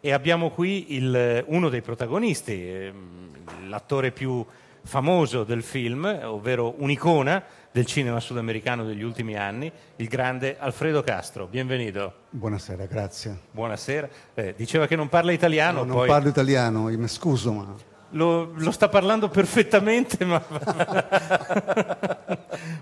[0.00, 3.30] e abbiamo qui il- uno dei protagonisti, ehm,
[3.68, 4.44] l'attore più
[4.86, 11.46] famoso del film, ovvero un'icona del cinema sudamericano degli ultimi anni, il grande Alfredo Castro.
[11.46, 12.12] Benvenuto.
[12.30, 13.38] Buonasera, grazie.
[13.50, 14.08] Buonasera.
[14.34, 17.74] Eh, diceva che non parla italiano, No, non poi parlo italiano, mi scuso, ma
[18.10, 20.40] lo, lo sta parlando perfettamente, ma,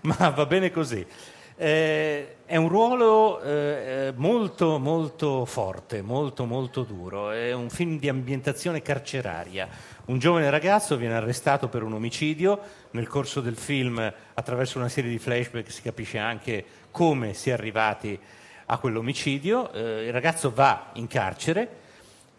[0.02, 1.04] ma va bene così.
[1.62, 3.50] Eh, è un ruolo eh,
[4.08, 9.68] eh, molto molto forte, molto molto duro, è un film di ambientazione carceraria.
[10.06, 12.58] Un giovane ragazzo viene arrestato per un omicidio,
[12.90, 17.52] nel corso del film attraverso una serie di flashback si capisce anche come si è
[17.52, 18.18] arrivati
[18.66, 21.68] a quell'omicidio, Eh, il ragazzo va in carcere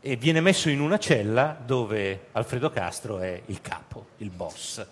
[0.02, 4.86] e viene messo in una cella dove Alfredo Castro è il capo, il boss.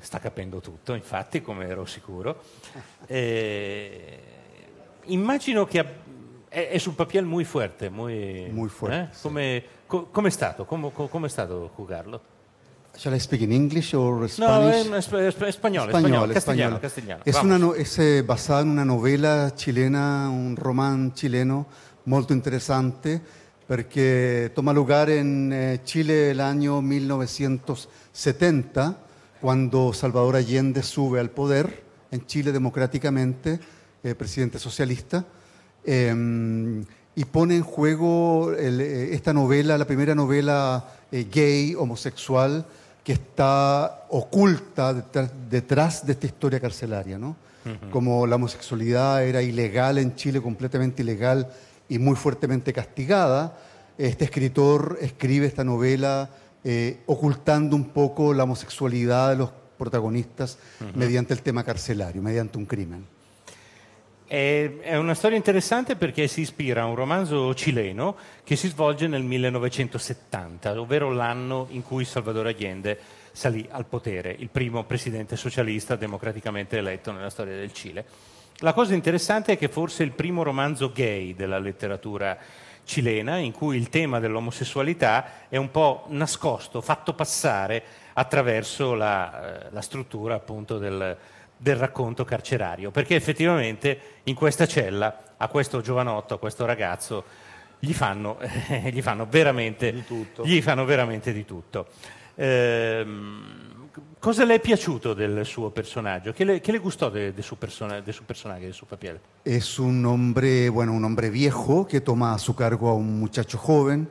[0.00, 2.40] Sta capendo tutto, infatti, come ero sicuro.
[3.06, 4.18] Eh,
[5.06, 5.84] immagino che
[6.48, 9.20] è sul papel muy fuerte, muy, Muy fuerte, eh?
[9.20, 10.64] Come, co- come è stato?
[10.64, 12.20] Come, co- come è stato jugarlo?
[12.94, 14.98] shall I speak in English or No, Spanish?
[14.98, 15.88] spagnolo, è Español,
[16.32, 16.80] castigliano, español.
[16.80, 17.22] castigliano.
[17.24, 17.48] Es, Vamos.
[17.48, 21.66] una no- es, eh, basado en una novela chilena, un román chileno
[22.04, 23.18] molto interessante
[23.66, 29.01] perché toma lugar en eh, Chile el año 1970,
[29.42, 33.58] cuando Salvador Allende sube al poder en Chile democráticamente,
[34.04, 35.26] eh, presidente socialista,
[35.84, 42.64] eh, y pone en juego el, eh, esta novela, la primera novela eh, gay, homosexual,
[43.04, 47.36] que está oculta detrás, detrás de esta historia carcelaria, ¿no?
[47.92, 51.48] Como la homosexualidad era ilegal en Chile, completamente ilegal
[51.88, 53.56] y muy fuertemente castigada,
[53.98, 56.28] este escritor escribe esta novela
[56.64, 60.98] eh, ocultando un poco la homosexualidad de los protagonistas Ujú.
[60.98, 63.06] mediante el tema carcelario, mediante un crimen.
[64.26, 69.06] È, è una storia interessante perché si ispira a un romanzo cileno che si svolge
[69.06, 72.98] nel 1970, ovvero l'anno in cui Salvador Allende
[73.32, 78.04] salì al potere, il primo presidente socialista democraticamente eletto nella storia del Cile.
[78.58, 82.38] La cosa interessante è che forse è il primo romanzo gay della letteratura
[82.84, 87.82] cilena in cui il tema dell'omosessualità è un po' nascosto, fatto passare
[88.14, 91.16] attraverso la, eh, la struttura appunto del,
[91.56, 97.24] del racconto carcerario, perché effettivamente in questa cella a questo giovanotto, a questo ragazzo,
[97.78, 98.38] gli fanno,
[98.90, 100.44] gli fanno veramente di tutto.
[100.44, 101.86] Gli fanno veramente di tutto.
[102.36, 103.81] Ehm,
[104.20, 106.32] cosa le è piaciuto del suo personaggio?
[106.32, 109.20] Che le, le gustò de, de su persona, de su personaje, de su papel?
[109.44, 113.58] Es un hombre, bueno, un hombre viejo que toma a su cargo a un muchacho
[113.58, 114.08] joven.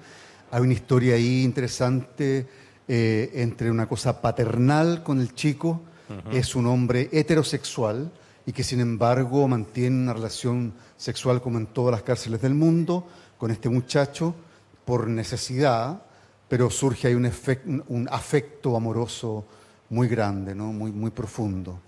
[0.52, 2.48] Hay una historia ahí interesante
[2.88, 5.82] eh, entre una cosa paternal con el chico.
[6.10, 6.36] Ujú.
[6.36, 8.12] Es un hombre heterosexual
[8.46, 13.08] y que sin embargo mantiene una relación sexual como en todas las cárceles del mundo
[13.38, 14.36] con este muchacho
[14.84, 16.02] por necesidad,
[16.50, 17.32] pero surge ahí un-
[17.88, 19.46] un afecto amoroso
[19.92, 20.72] muy grande, ¿no?
[20.72, 21.80] muy, muy profundo.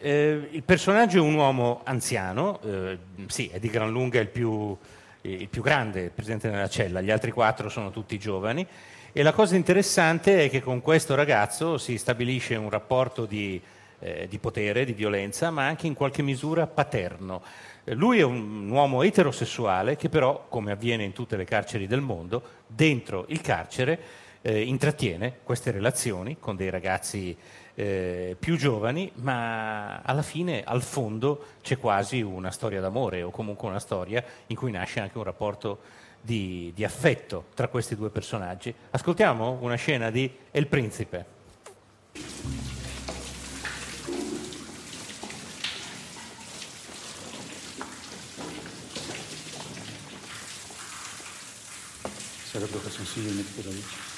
[0.00, 4.76] Eh, il personaggio è un uomo anziano, eh, sì, è di gran lunga il più,
[5.22, 8.66] il più grande, il presidente della cella, gli altri quattro sono tutti giovani.
[9.12, 13.60] E la cosa interessante è che con questo ragazzo si stabilisce un rapporto di,
[13.98, 17.42] eh, di potere, di violenza, ma anche in qualche misura paterno.
[17.82, 22.00] Eh, lui è un uomo eterosessuale che però, come avviene in tutte le carceri del
[22.00, 23.98] mondo, dentro il carcere
[24.42, 27.36] eh, intrattiene queste relazioni con dei ragazzi
[27.74, 33.68] eh, più giovani, ma alla fine, al fondo, c'è quasi una storia d'amore o comunque
[33.68, 35.80] una storia in cui nasce anche un rapporto
[36.20, 38.74] di, di affetto tra questi due personaggi.
[38.90, 41.38] Ascoltiamo una scena di El Principe.
[52.50, 54.09] Sarebbe sencillo metterlo lì.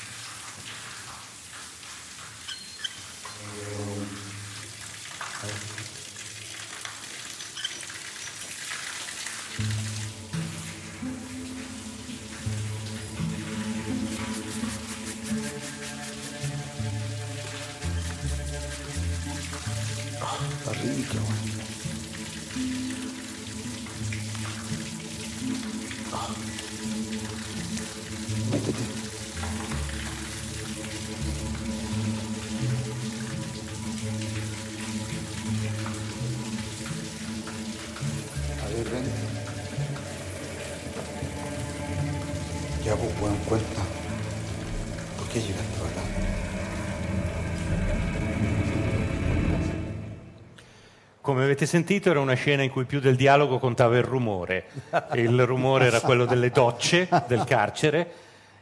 [51.72, 54.66] Sentito era una scena in cui più del dialogo contava il rumore.
[55.14, 58.12] Il rumore era quello delle docce del carcere.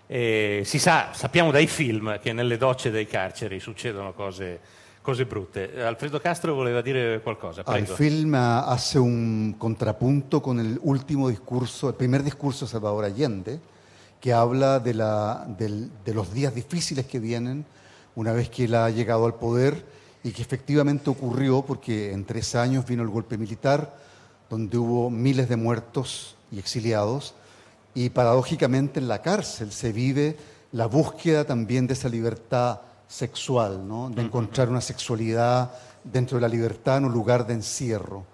[0.06, 4.60] E si sa, sappiamo dai film che nelle docce dei carceri succedono cose,
[5.02, 5.82] cose brutte.
[5.82, 7.94] Alfredo Castro voleva dire qualcosa, Ah, prego.
[7.96, 13.58] film ah, hace un contrapunto con el último discurso, el primer discurso de Salvador Allende,
[14.20, 17.64] que habla de, la- del- de los días difíciles que vienen
[18.14, 19.84] una vez que él ha llegado al poder
[20.22, 23.96] y que efectivamente ocurrió porque en tres años vino el golpe militar,
[24.48, 27.34] donde hubo miles de muertos y exiliados,
[27.94, 30.36] y paradójicamente en la cárcel se vive
[30.72, 34.10] la búsqueda también de esa libertad sexual, ¿no?
[34.10, 35.72] de encontrar una sexualidad
[36.04, 38.24] dentro de la libertad en un lugar de encierro.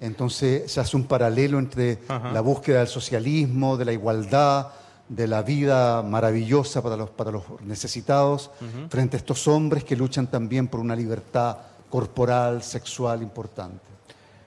[0.00, 2.32] Entonces se hace un paralelo entre Ajá.
[2.32, 4.68] la búsqueda del socialismo, de la igualdad,
[5.08, 8.88] de la vida maravillosa para los, para los necesitados, Ujú.
[8.88, 11.58] frente a estos hombres que luchan también por una libertad
[11.90, 13.92] corporal, sexual importante.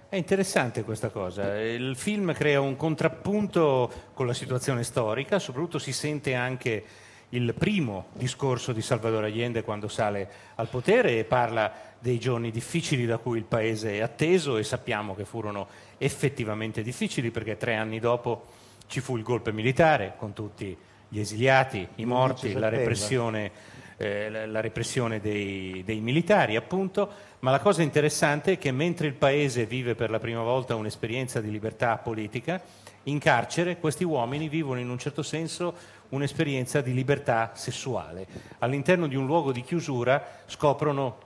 [0.10, 1.60] È interessante questa cosa.
[1.62, 6.84] Il film crea un contrappunto con la situazione storica, soprattutto si sente anche
[7.32, 13.06] il primo discorso di Salvador Allende quando sale al potere e parla dei giorni difficili
[13.06, 15.68] da cui il paese è atteso e sappiamo che furono
[15.98, 18.46] effettivamente difficili perché tre anni dopo
[18.88, 20.76] ci fu il golpe militare con tutti
[21.10, 23.52] gli esiliati, i morti, la repressione,
[23.98, 27.10] eh, la repressione dei, dei militari, appunto.
[27.40, 31.40] Ma la cosa interessante è che mentre il paese vive per la prima volta un'esperienza
[31.40, 32.62] di libertà politica,
[33.04, 35.76] in carcere questi uomini vivono in un certo senso
[36.10, 38.26] un'esperienza di libertà sessuale.
[38.60, 41.26] All'interno di un luogo di chiusura scoprono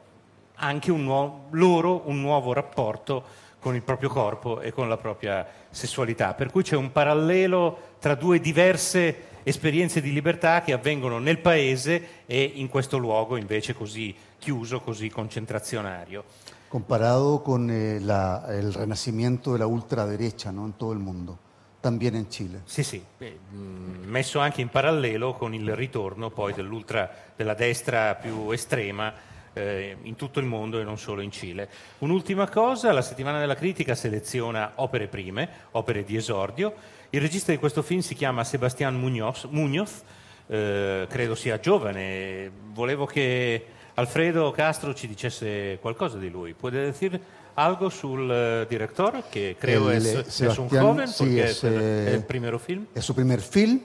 [0.56, 5.48] anche un nuovo- loro un nuovo rapporto con il proprio corpo e con la propria
[5.70, 6.34] sessualità.
[6.34, 12.24] Per cui c'è un parallelo tra due diverse esperienze di libertà che avvengono nel paese
[12.26, 16.24] e in questo luogo invece così chiuso, così concentrazionario.
[16.68, 20.66] Comparado con eh, la- el renacimiento de la ultraderecha ¿no?
[20.66, 21.38] en todo el mundo,
[21.82, 22.62] también en Chile.
[22.66, 23.38] Sì, sì, eh,
[24.06, 29.14] messo anche in parallelo con il ritorno poi dell'ultra, della destra più estrema
[29.54, 31.70] eh, in tutto il mondo e non solo in Cile.
[32.00, 36.74] Un'ultima cosa, la settimana della critica seleziona opere prime, opere di esordio.
[37.10, 40.02] Il regista di questo film si chiama Sebastián Muñoz, Muñoz,
[40.48, 42.52] eh, credo sia giovane.
[42.72, 46.54] Volevo che Alfredo Castro ci dicesse qualcosa di lui.
[46.54, 46.94] Può dire
[47.56, 51.74] algo sul eh, director, che creo El, es, es un joven, sí, porque es, el,
[51.74, 52.88] el primero film.
[52.94, 53.82] Es su primer film,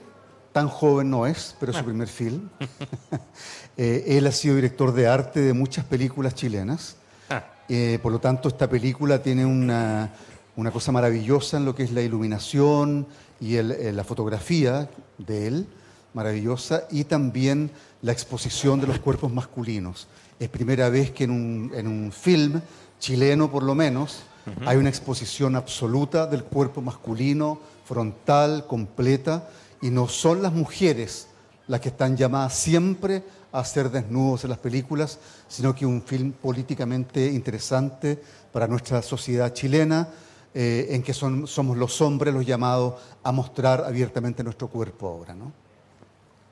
[0.53, 2.49] tan joven no es, pero es su primer film.
[3.77, 6.95] Eh, él ha sido director de arte de muchas películas chilenas.
[7.29, 7.43] Ah.
[7.69, 10.13] Eh, por lo tanto, esta película tiene una,
[10.55, 13.05] una cosa maravillosa en lo que es la iluminación
[13.39, 14.89] y el- eh, la fotografía
[15.19, 15.67] de él,
[16.13, 17.69] maravillosa, y también
[18.01, 20.07] la exposición de los cuerpos masculinos.
[20.39, 22.61] Es primera vez que en un, en un film
[22.99, 24.23] chileno, por lo menos,
[24.65, 29.49] hay una exposición absoluta del cuerpo masculino, frontal, completa,
[29.81, 31.27] y no son las mujeres
[31.67, 36.31] las que están llamadas siempre a ser desnudos en las películas, sino que un film
[36.33, 40.07] políticamente interesante para nuestra sociedad chilena,
[40.53, 45.33] eh, en que son- somos los hombres los llamados a mostrar abiertamente nuestro cuerpo ahora.
[45.33, 45.51] ¿no?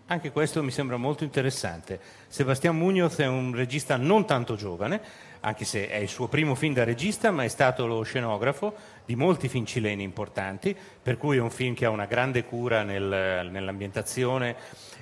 [0.07, 1.99] Anche questo mi sembra molto interessante.
[2.29, 5.01] Sebastián Muñoz è un regista non tanto giovane,
[5.39, 9.15] anche se è il suo primo film da regista, ma è stato lo scenografo di
[9.15, 13.49] molti film cileni importanti, per cui è un film che ha una grande cura nel-
[13.49, 14.55] nell'ambientazione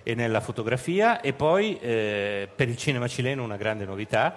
[0.03, 4.35] e nella fotografia e poi eh, per il cinema cileno una grande novità.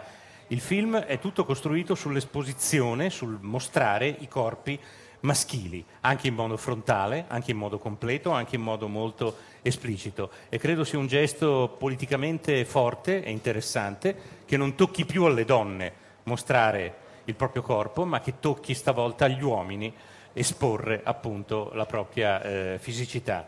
[0.48, 4.78] Il film è tutto costruito sull'esposizione, sul mostrare i corpi
[5.20, 10.30] maschili, anche in modo frontale, anche in modo completo, anche in modo molto esplicito.
[10.48, 15.92] E credo sia un gesto politicamente forte e interessante che non tocchi più alle donne
[16.24, 19.92] mostrare il proprio corpo, ma che tocchi stavolta agli uomini
[20.32, 23.46] esporre appunto la propria eh, fisicità.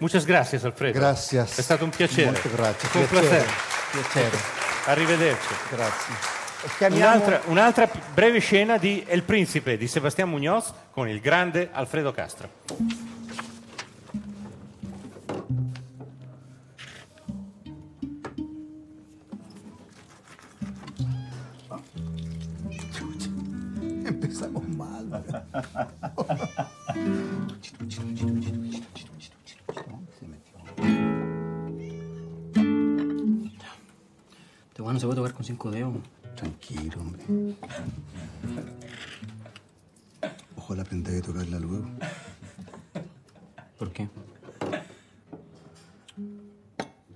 [0.00, 0.98] Muchas gracias Alfredo.
[0.98, 1.58] Gracias.
[1.58, 2.30] È stato un piacere.
[2.30, 2.88] Molto grazie.
[3.00, 3.20] Un Piacere.
[3.20, 3.46] piacere.
[3.90, 4.36] Piacere.
[4.86, 5.54] Arrivederci.
[5.70, 6.14] Grazie.
[6.76, 12.12] Chiamiamo- Un'altra, un'altra breve scena di El Principe di Sebastián Muñoz con il grande Alfredo
[12.12, 12.48] Castro.
[24.06, 25.22] Empezamos mal.
[34.92, 35.94] No se puede tocar con cinco dedos.
[36.34, 37.22] Tranquilo, hombre.
[40.56, 41.86] Ojalá aprenda a tocarla luego.
[43.78, 44.08] ¿Por qué?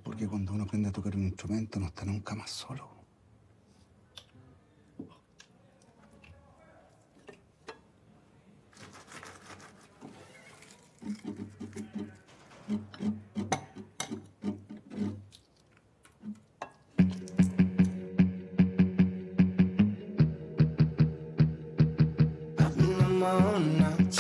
[0.05, 2.89] Porque cuando uno aprende a tocar un instrumento no está nunca más solo.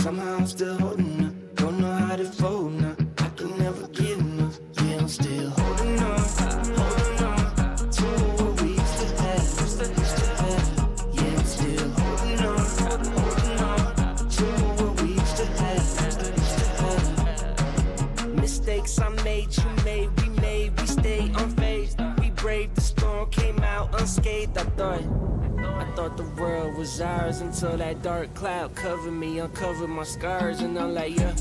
[0.02, 1.48] Somehow I'm still holding on.
[1.54, 2.96] Don't know how to fold now.
[3.18, 4.58] I can never get enough.
[4.82, 6.18] Yeah, I'm still holding on.
[6.74, 7.46] Holding on
[7.88, 9.46] to what we used to have.
[11.14, 12.58] Yeah, I'm still holding on.
[13.14, 13.94] Holding on
[14.28, 14.44] to
[14.82, 15.86] what we used to have.
[18.34, 20.72] Mistakes I made, you made, we made,
[21.36, 21.96] we.
[22.18, 24.58] We braved the storm, came out unscathed.
[24.58, 25.21] I thought.
[26.02, 30.76] Thought the world was ours until that dark cloud covered me, uncovered my scars, and
[30.76, 31.32] I'm like, yeah.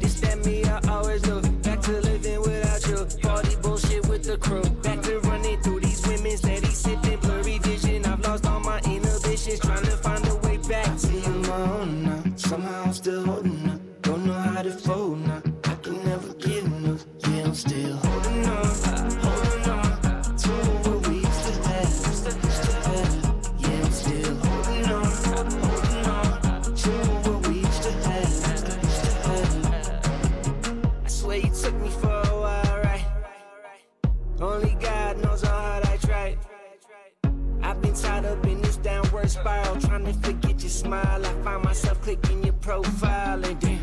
[0.00, 1.42] This that me I always knew.
[1.60, 3.06] Back to living without you.
[3.20, 4.62] Party bullshit with the crew.
[4.80, 8.06] Back to running through these women, steady sipping blurry vision.
[8.06, 12.32] I've lost all my inhibitions, trying to find a way back to you.
[12.36, 12.90] Somehow
[40.12, 41.24] to forget your smile.
[41.24, 43.80] I find myself clicking your profile, and damn,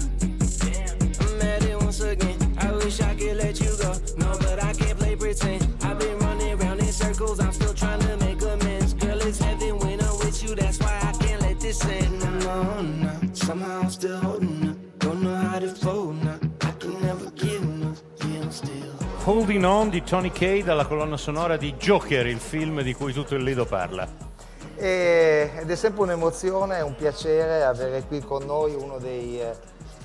[1.19, 2.37] I'm at it once again.
[2.59, 5.67] I wish I could let you go, no, but I can't play pretend.
[5.83, 8.93] I've been running around in circles, I'm still trying to make amends.
[8.93, 12.23] Girl, it's heaven when I'm with you, that's why I can't let this end.
[12.23, 14.79] I'm on now, somehow I'm still holding on.
[14.99, 18.01] Don't know how to fold now, I can never get enough.
[18.21, 18.93] Yeah, I'm still.
[19.25, 23.35] Holding On di Tony Kay dalla colonna sonora di Joker, il film di cui tutto
[23.35, 24.07] il Lido parla.
[24.77, 29.55] E- ed è sempre un'emozione, un piacere avere qui con noi uno dei eh,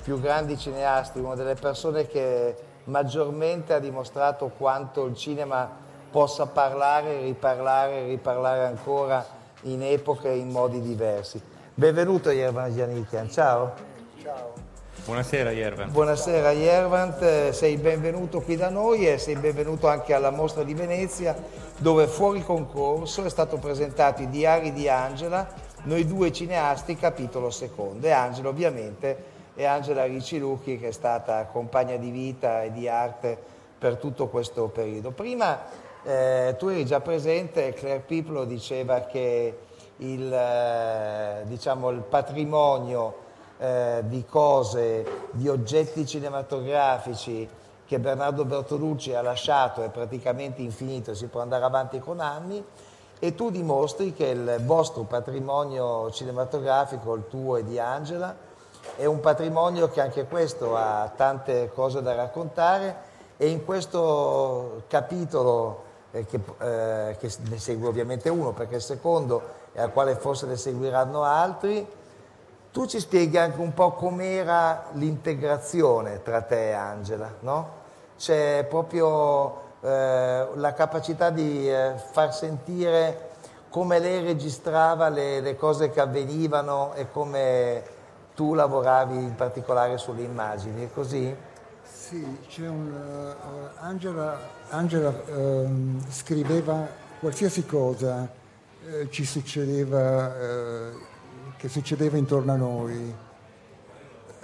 [0.03, 2.55] più grandi cineasti, una delle persone che
[2.85, 5.69] maggiormente ha dimostrato quanto il cinema
[6.09, 9.25] possa parlare, riparlare, riparlare ancora
[9.63, 11.41] in epoche e in modi diversi.
[11.73, 13.73] Benvenuto Yervan Gianikian, ciao.
[14.21, 14.69] Ciao.
[15.03, 15.91] Buonasera Yervan.
[15.91, 20.75] Buonasera Yervant, eh, sei benvenuto qui da noi e sei benvenuto anche alla Mostra di
[20.75, 21.35] Venezia
[21.77, 25.47] dove fuori concorso è stato presentato I diari di Angela,
[25.85, 28.05] noi due cineasti, capitolo secondo.
[28.05, 29.23] E Angela ovviamente
[29.55, 33.35] è Angela Ricci Lucchi che è stata compagna di vita e di arte
[33.79, 35.09] per tutto questo periodo.
[35.09, 35.63] Prima
[36.03, 39.57] eh, tu eri già presente, Claire Piplo diceva che
[39.97, 43.20] il, eh, diciamo, il patrimonio
[43.61, 47.47] eh, di cose, di oggetti cinematografici
[47.85, 52.63] che Bernardo Bertolucci ha lasciato è praticamente infinito, si può andare avanti con anni
[53.19, 58.35] e tu dimostri che il vostro patrimonio cinematografico, il tuo e di Angela,
[58.95, 62.95] è un patrimonio che anche questo ha tante cose da raccontare
[63.37, 68.81] e in questo capitolo, eh, che, eh, che ne segue ovviamente uno perché è il
[68.81, 71.99] secondo e al quale forse ne seguiranno altri,
[72.71, 77.79] Tu ci spieghi anche un po' com'era l'integrazione tra te e Angela, no?
[78.17, 83.29] C'è proprio eh, la capacità di eh, far sentire
[83.69, 87.83] come lei registrava le, le cose che avvenivano e come
[88.35, 91.35] tu lavoravi in particolare sulle immagini, è così?
[91.83, 92.25] Sì,
[92.59, 94.37] un, eh, Angela,
[94.69, 96.87] Angela, ehm, scriveva
[97.19, 98.39] qualsiasi cosa
[98.87, 100.91] eh, ci succedeva, eh,
[101.61, 103.29] che succedeva intorno a noi,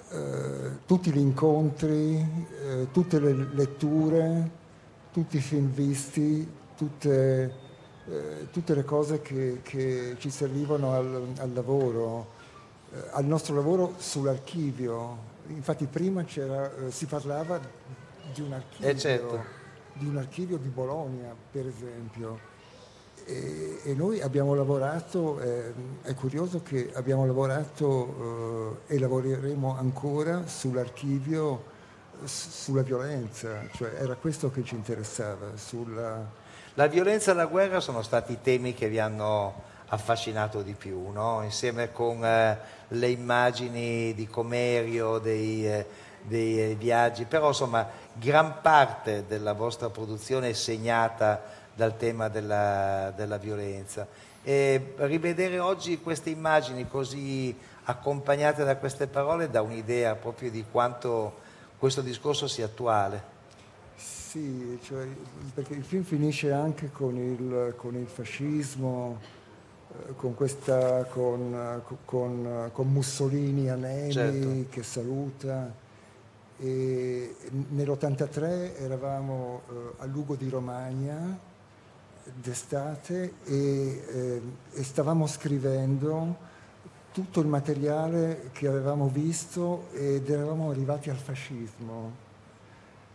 [0.09, 2.15] Eh, tutti gli incontri,
[2.63, 4.49] eh, tutte le letture,
[5.11, 7.53] tutti i film visti, tutte,
[8.07, 12.28] eh, tutte le cose che, che ci servivano al, al lavoro,
[12.93, 15.18] eh, al nostro lavoro sull'archivio.
[15.49, 17.59] Infatti prima c'era, eh, si parlava
[18.34, 19.43] di un archivio, Eh, certo.
[19.91, 22.39] di un archivio di Bologna, per esempio.
[23.28, 30.47] E, e noi abbiamo lavorato, eh, è curioso che abbiamo lavorato eh, e lavoreremo ancora
[30.47, 31.75] sull'archivio
[32.23, 36.25] sulla violenza, cioè era questo che ci interessava, sulla,
[36.73, 41.09] La violenza e la guerra sono stati i temi che vi hanno affascinato di più,
[41.11, 41.41] no?
[41.43, 42.57] insieme con eh,
[42.89, 45.86] le immagini di Comerio, dei, eh,
[46.21, 51.41] dei, eh, viaggi, però insomma gran parte della vostra produzione è segnata
[51.78, 54.07] dal tema della, della violenza.
[54.43, 61.45] E rivedere oggi queste immagini così accompagnate da queste parole dà un'idea proprio di quanto
[61.78, 63.36] questo discorso sia attuale.
[63.95, 65.05] Sì, cioè,
[65.53, 69.19] perché il film finisce anche con il, con il fascismo,
[69.91, 74.65] eh, con, questa, con, con- con Mussolini a Nemi Certo.
[74.69, 75.86] che saluta.
[76.59, 77.36] E
[77.69, 81.55] nell'83 eravamo eh, a Lugo di Romagna
[82.36, 84.41] d'estate e, eh,
[84.73, 86.45] e stavamo scrivendo
[87.11, 92.25] tutto il materiale che avevamo visto ed eravamo arrivati al fascismo.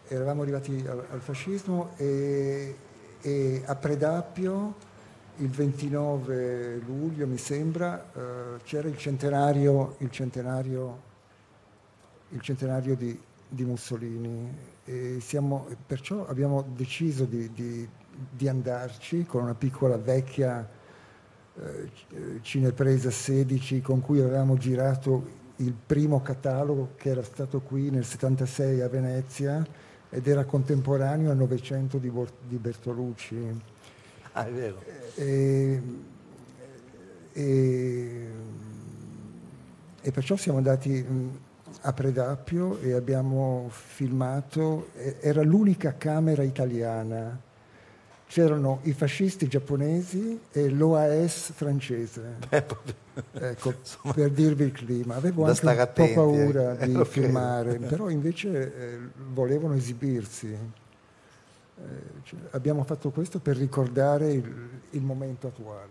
[0.09, 2.75] Eravamo arrivati al, al fascismo e,
[3.21, 4.91] e a Predappio
[5.37, 11.01] il 29 luglio mi sembra eh, c'era il centenario, il centenario,
[12.31, 14.71] il centenario di, di Mussolini.
[14.85, 17.89] E siamo, perciò abbiamo deciso di, di-
[18.31, 20.69] di andarci con una piccola vecchia
[21.55, 21.91] eh,
[22.41, 28.81] cinepresa 16 con cui avevamo girato il primo catalogo che era stato qui nel 76
[28.81, 29.65] a Venezia
[30.09, 32.11] ed era contemporaneo al Novecento di,
[32.59, 33.61] Bertolucci.
[34.33, 34.83] Ah, è vero.
[35.15, 35.83] E,
[37.33, 38.31] e-
[40.05, 41.39] e perciò siamo andati mh,
[41.83, 44.89] a Predappio e abbiamo filmato,
[45.21, 47.41] era l'unica camera italiana.
[48.33, 52.39] C'erano i fascisti giapponesi e l'OAS francese.
[52.49, 52.79] Ecco,
[54.15, 55.17] per dirvi il clima.
[55.17, 56.87] Avevo anche un attenti, po' paura eh.
[56.87, 57.27] di Lo credo.
[57.27, 58.99] filmare, però invece eh,
[59.35, 60.47] volevano esibirsi.
[60.47, 61.83] Eh,
[62.23, 65.91] cioè, abbiamo fatto questo per ricordare il, il momento attuale.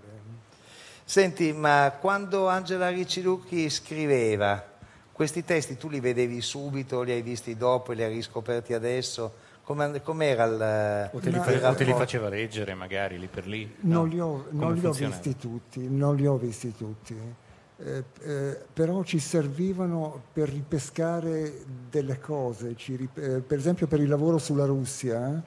[1.04, 4.66] Senti, ma quando Angela Riccilucchi scriveva
[5.12, 9.50] questi testi, tu li vedevi subito, li hai visti dopo, li hai riscoperti adesso?
[9.74, 13.48] Come, com'era il, O te, li fa- o te li faceva leggere magari lì per
[13.48, 13.76] lì?
[13.82, 14.10] Non No?
[14.12, 17.16] li ho, non li ho visti tutti, non li ho visti tutti.
[17.84, 24.00] Eh, eh, però ci servivano per ripescare delle cose, ci rip- eh, per esempio per
[24.00, 25.42] il lavoro sulla Russia,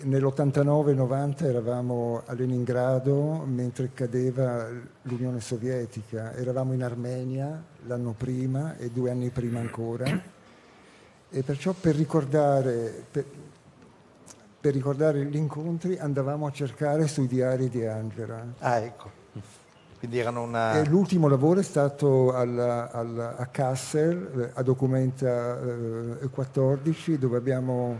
[0.00, 4.68] nell'89-90 eravamo a Leningrado mentre cadeva
[5.02, 10.36] l'Unione Sovietica, eravamo in Armenia l'anno prima e due anni prima ancora
[11.30, 13.24] e perciò per ricordare, per,
[14.60, 18.44] per ricordare gli incontri andavamo a cercare sui diari di Angela.
[18.58, 19.10] Ah, ecco.
[19.98, 20.80] Quindi erano una...
[20.84, 27.98] L'ultimo lavoro è stato alla- alla- a Kassel, eh, a Documenta eh, 14, dove abbiamo,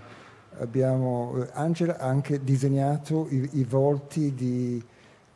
[0.60, 4.80] abbiamo eh, Angela ha anche disegnato i, i volti di,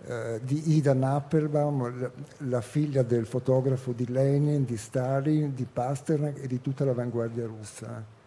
[0.07, 2.11] eh, di Ida Appelbaum, la,
[2.49, 8.21] la figlia del fotografo di Lenin, di Stalin, di Pasternak e di tutta l'avanguardia russa.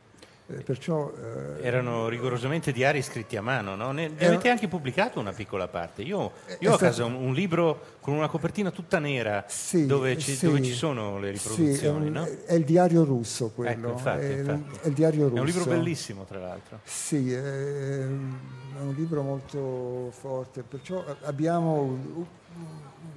[0.47, 3.91] Eh, perciò eh, Erano rigorosamente diari scritti a mano, no?
[3.91, 6.03] Ne, ne Era- avete anche pubblicato una piccola parte.
[6.03, 9.87] Io, È- io ho a casa un, un libro con una copertina tutta nera Sì,
[9.87, 10.45] dove, ci, sì.
[10.45, 12.27] dove ci sono le Sì, è, riproduzioni, un- no?
[12.45, 13.71] è il diario russo quello.
[13.71, 14.79] Ecco, infatti, è, infatti.
[14.83, 15.35] è il diario russo.
[15.35, 16.79] È un libro bellissimo, tra l'altro.
[16.83, 21.97] Sì, è, è un libro molto forte, perciò abbiamo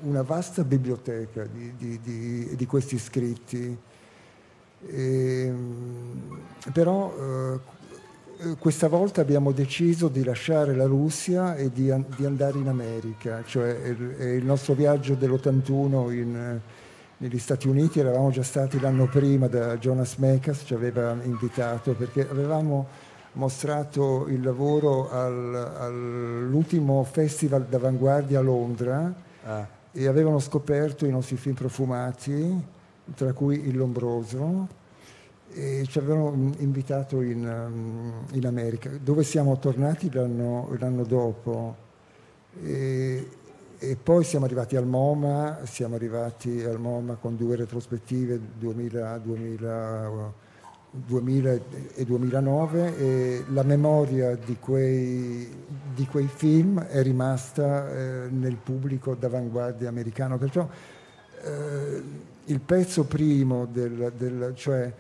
[0.01, 3.79] una vasta biblioteca di, di- di- di questi scritti.
[4.91, 12.59] Ehm, però eh, questa volta abbiamo deciso di lasciare la Russia e di, di andare
[12.59, 16.61] in America, cioè il, è il nostro viaggio dell'81 in,
[17.17, 22.29] negli Stati Uniti, eravamo già stati l'anno prima da Jonas Mekas, ci aveva invitato perché
[22.29, 22.87] avevamo
[23.33, 29.67] mostrato il lavoro al- all'ultimo festival d'avanguardia a Londra Ah.
[29.93, 32.63] e avevano scoperto i nostri film profumati,
[33.15, 34.69] tra cui Il Lombroso,
[35.89, 41.87] ci avevano mm, invitato in, um, in America, dove siamo tornati l'anno, l'anno dopo.
[42.63, 43.29] E,
[43.81, 50.33] e poi siamo arrivati al MoMA, siamo arrivati al MoMA con due retrospettive 2000, 2000,
[50.91, 51.59] 2000
[51.95, 55.49] e 2009 e la memoria di quei,
[55.95, 60.39] di quei film è rimasta eh, nel pubblico d'avanguardia americano.
[60.39, 60.69] Perciò
[61.45, 62.03] eh,
[62.47, 64.93] il pezzo primo, del, del- cioè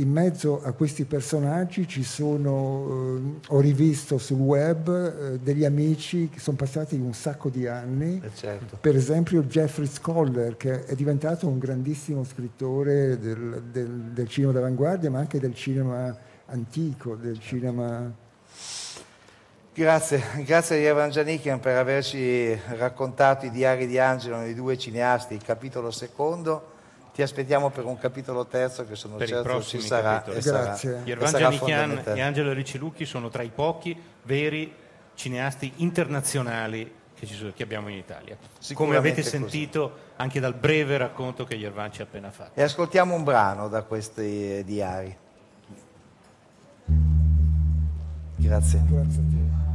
[0.00, 6.28] in mezzo a questi personaggi ci sono, eh, ho rivisto sul web eh, degli amici
[6.30, 8.78] che sono passati un sacco di anni, certo.
[8.80, 15.10] per esempio Jeffrey Scholler che è diventato un grandissimo scrittore del, del- del cinema d'avanguardia
[15.10, 16.16] ma anche del cinema
[16.46, 18.28] antico, del cinema...
[19.72, 25.34] Grazie, grazie a Ievan Gianichian per averci raccontato i diari di Angelo nei due cineasti,
[25.34, 26.78] il capitolo secondo.
[27.12, 30.22] Ti aspettiamo per un capitolo terzo che sono per i certo ci prossimi sarà.
[30.22, 30.36] capitoli.
[30.36, 32.18] E e Giannichian fondamentale.
[32.18, 34.72] e Angelo Riccilucchi sono tra i pochi veri
[35.14, 38.36] cineasti internazionali che, ci sono- che abbiamo in Italia.
[38.74, 39.28] Come avete così.
[39.28, 42.58] sentito anche dal breve racconto che Yervan ci ha appena fatto.
[42.58, 45.14] E ascoltiamo un brano da questi eh, diari.
[48.36, 48.82] Grazie.
[48.86, 49.68] Grazie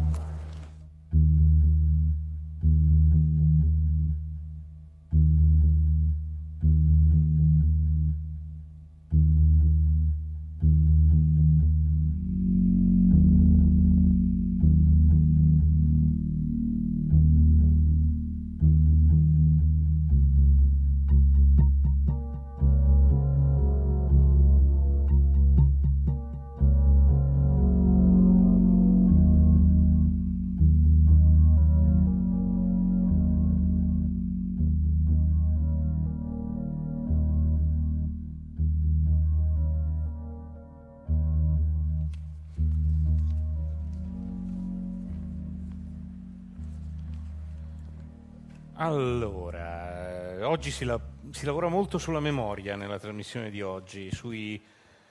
[48.86, 51.00] Allora, eh, oggi si, la-
[51.32, 54.64] si lavora molto sulla memoria nella trasmissione di oggi, sui,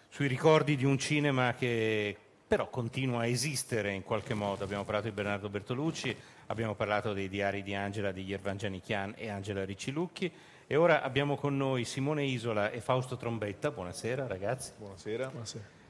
[0.09, 2.17] sui ricordi di un cinema che
[2.47, 4.63] però continua a esistere in qualche modo.
[4.63, 6.17] Abbiamo parlato di Bernardo Bertolucci,
[6.47, 10.31] abbiamo parlato dei diari di Angela di Yervan Giannichian e Angela Riccilucchi
[10.69, 13.73] e ora abbiamo con noi Simone Isola e Fausto Trombetta.
[13.73, 14.71] Buonasera ragazzi.
[14.79, 15.33] Buonasera.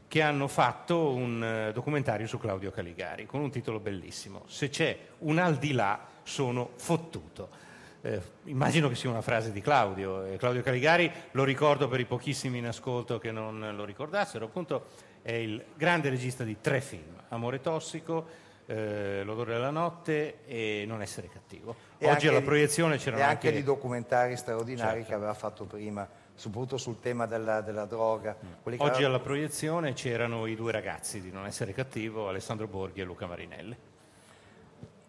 [0.08, 4.44] Che hanno fatto un eh, documentario su Claudio Caligari con un titolo bellissimo.
[4.46, 7.72] Se c'è un al di là, sono fottuto.
[8.04, 10.26] Eh, immagino che sia una frase di Claudio.
[10.26, 14.88] Eh, Claudio Caligari, lo ricordo per i pochissimi in ascolto che non lo ricordassero, appunto
[15.22, 18.26] è il grande regista di tre film, Amore tossico,
[18.66, 21.74] eh, L'odore della notte e Non essere cattivo.
[21.96, 23.58] E Oggi alla proiezione c'erano e anche anche...
[23.58, 25.08] di documentari straordinari Certo.
[25.08, 28.36] che aveva fatto prima, soprattutto sul tema della, della droga.
[28.62, 33.04] Che Oggi alla proiezione c'erano i due ragazzi di Non essere cattivo, Alessandro Borghi e
[33.04, 33.76] Luca Marinelli.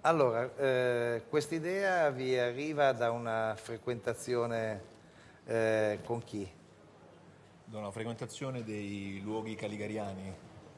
[0.06, 4.84] Allora, eh, quest'idea vi arriva da una frequentazione
[5.46, 6.48] eh, con chi?
[7.66, 10.32] Da una frequentazione dei luoghi caligariani,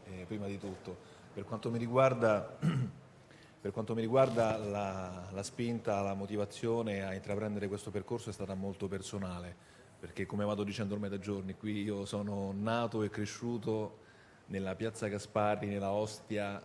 [0.05, 0.95] eh, prima di tutto.
[1.33, 2.57] Per quanto mi riguarda,
[3.73, 8.87] quanto mi riguarda la, la spinta, la motivazione a intraprendere questo percorso è stata molto
[8.87, 9.53] personale,
[9.99, 14.05] perché come vado dicendo ormai da giorni, qui io sono nato e cresciuto
[14.45, 16.63] nella piazza Gasparri, nella Ostia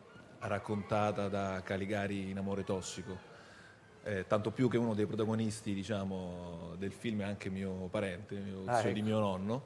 [0.49, 3.31] raccontata da Caligari in Amore Tossico.
[4.05, 8.63] Eh, tanto più che uno dei protagonisti diciamo, del film è anche mio parente, mio
[8.67, 8.95] Ah, zio ecco.
[8.95, 9.63] di mio nonno.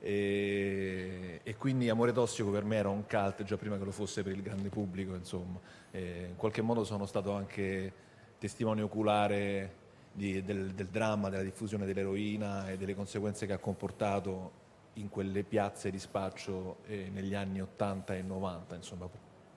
[0.00, 4.22] E, e quindi Amore Tossico per me era un cult già prima che lo fosse
[4.22, 5.58] per il grande pubblico, insomma.
[5.90, 7.92] E in qualche modo sono stato anche
[8.38, 9.80] testimone oculare
[10.12, 14.60] di- del, del dramma, della diffusione dell'eroina e delle conseguenze che ha comportato
[14.94, 19.08] in quelle piazze di spaccio eh, negli anni 80 e 90, insomma.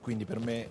[0.06, 0.70] Quindi per me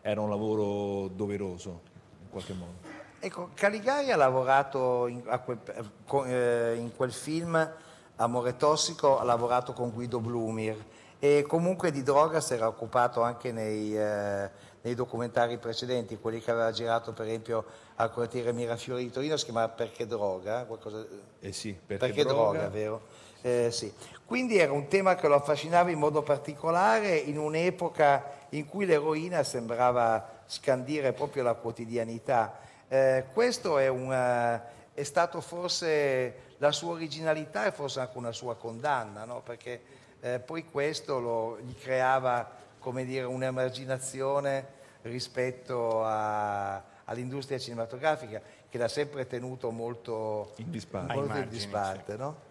[0.00, 1.80] era un lavoro doveroso,
[2.22, 2.74] in qualche modo.
[3.18, 5.58] Ecco, Caligari ha lavorato in, quel,
[6.06, 7.72] con- eh, in quel film
[8.14, 10.76] Amore tossico, ha lavorato con Guido Blumir
[11.18, 14.50] e comunque di droga si era occupato anche nei, eh,
[14.82, 17.64] nei documentari precedenti, quelli che aveva girato per esempio
[17.96, 20.62] al quartiere Mirafiori di Torino, si chiamava Perché droga?
[20.62, 21.04] Qualcosa...
[21.40, 23.02] Eh sì, perché, Perché droga, vero?
[23.46, 23.92] Eh, sì.
[24.24, 29.44] Quindi era un tema che lo affascinava in modo particolare in un'epoca in cui l'eroina
[29.44, 32.58] sembrava scandire proprio la quotidianità.
[32.88, 34.60] Eh, questo è un, eh,
[34.94, 39.42] è stato forse la sua originalità e forse anche una sua condanna, no?
[39.42, 39.80] perché
[40.18, 48.88] eh, poi questo lo, gli creava come dire, un'emarginazione rispetto a- all'industria cinematografica che l'ha
[48.88, 51.14] sempre tenuto molto In disparte.
[51.14, 52.45] molto in disparte, no?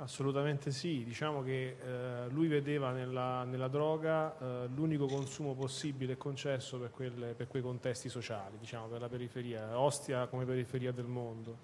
[0.00, 6.16] Assolutamente sì, diciamo che eh, lui vedeva nella, nella droga eh, l'unico consumo possibile e
[6.16, 11.04] concesso per, quelle- per quei contesti sociali, diciamo, per la periferia, Ostia come periferia del
[11.04, 11.54] mondo.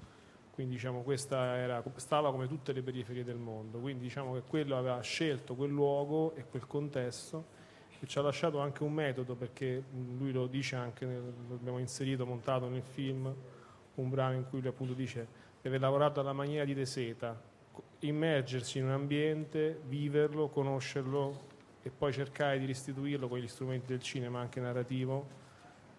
[0.53, 4.77] Quindi diciamo, questa era, stava come tutte le periferie del mondo, quindi diciamo che quello
[4.77, 7.47] aveva scelto quel luogo e quel contesto
[8.01, 9.83] e ci ha lasciato anche un metodo perché
[10.19, 13.35] lui lo dice anche, nel- lo abbiamo inserito, montato nel film,
[13.95, 15.27] un brano in cui lui appunto dice
[15.63, 17.55] deve lavorare alla maniera di De Seta,
[18.01, 21.45] immergersi in un ambiente, viverlo, conoscerlo
[21.83, 25.27] e poi cercare di restituirlo con gli strumenti del cinema anche narrativo,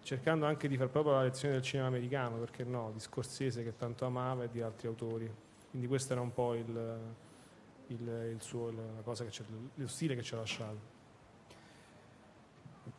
[0.02, 3.76] cercando anche di far proprio la lezione del cinema americano, perché no, di Scorsese che
[3.76, 5.30] tanto amava e di altri autori.
[5.70, 6.98] Quindi questo era un po' il,
[7.88, 10.96] il- il suo, lo stile che ci ha lasciato.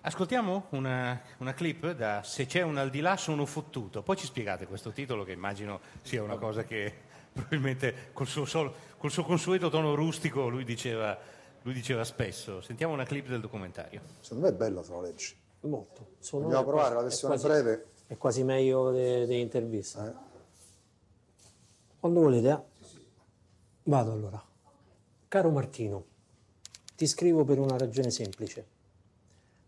[0.02, 4.02] Ascoltiamo una, una clip da Se c'è un al di là sono fottuto.
[4.04, 7.08] Poi ci spiegate questo titolo che immagino sia una cosa che
[7.40, 11.18] probabilmente col suo, sol- col suo consueto tono rustico lui diceva,
[11.64, 12.62] lui diceva spesso.
[12.62, 14.02] Sentiamo una clip del documentario.
[14.20, 15.36] Secondo me è bello se lo leggi.
[15.62, 16.12] Molto.
[16.20, 17.86] Sono- Vogliamo è provare la versione è quasi- breve?
[18.08, 20.00] È quasi meglio delle interviste.
[20.00, 20.28] Eh.
[22.00, 22.60] Quando volete, eh?
[23.84, 24.44] Vado allora.
[25.28, 26.06] Caro Martino,
[26.96, 28.66] ti scrivo per una ragione semplice.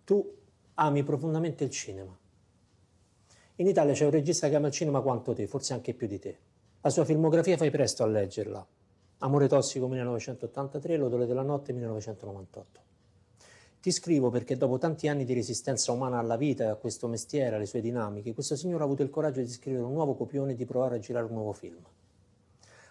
[0.06, 0.38] Tu
[0.76, 2.18] ami profondamente il cinema.
[3.58, 6.18] In Italia c'è un regista che ama il cinema quanto te, forse anche più di
[6.20, 6.40] te.
[6.84, 8.68] La sua filmografia fai presto a leggerla.
[9.20, 12.82] Amore tossico 1983, L'odore della notte 1998.
[13.80, 17.58] Ti scrivo perché dopo tanti anni di resistenza umana alla vita e a questo mestiere,
[17.58, 20.56] alle sue dinamiche, questo signore ha avuto il coraggio di scrivere un nuovo copione e
[20.56, 21.78] di provare a girare un nuovo film.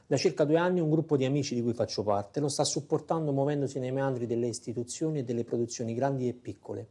[0.06, 3.32] Da circa due anni un gruppo di amici di cui faccio parte lo sta supportando
[3.32, 6.86] muovendosi nei meandri delle istituzioni e delle produzioni grandi e piccole.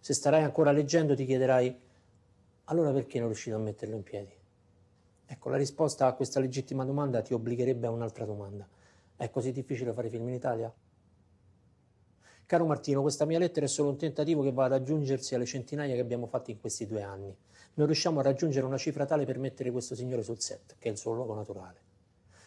[0.00, 1.78] Se starai ancora leggendo ti chiederai
[2.64, 4.38] allora perché non riuscito a metterlo in piedi?
[5.32, 8.66] Ecco, la risposta a questa legittima domanda ti obbligherebbe a un'altra domanda.
[9.14, 10.74] È così difficile fare film in Italia?
[12.46, 15.94] Caro Martino, questa mia lettera è solo un tentativo che va ad aggiungersi alle centinaia
[15.94, 17.32] che abbiamo fatto in questi due anni.
[17.74, 20.90] Non riusciamo a raggiungere una cifra tale per mettere questo signore sul set, che è
[20.90, 21.78] il suo luogo naturale.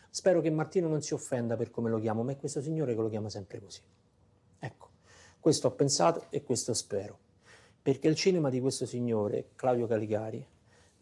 [0.10, 3.02] Spero che Martino non si offenda per come lo chiamo, ma è questo signore che
[3.02, 3.80] lo chiama sempre così.
[4.60, 4.90] Ecco,
[5.40, 7.18] questo ho pensato e questo spero.
[7.82, 10.46] Perché il cinema di questo signore, Claudio Caligari,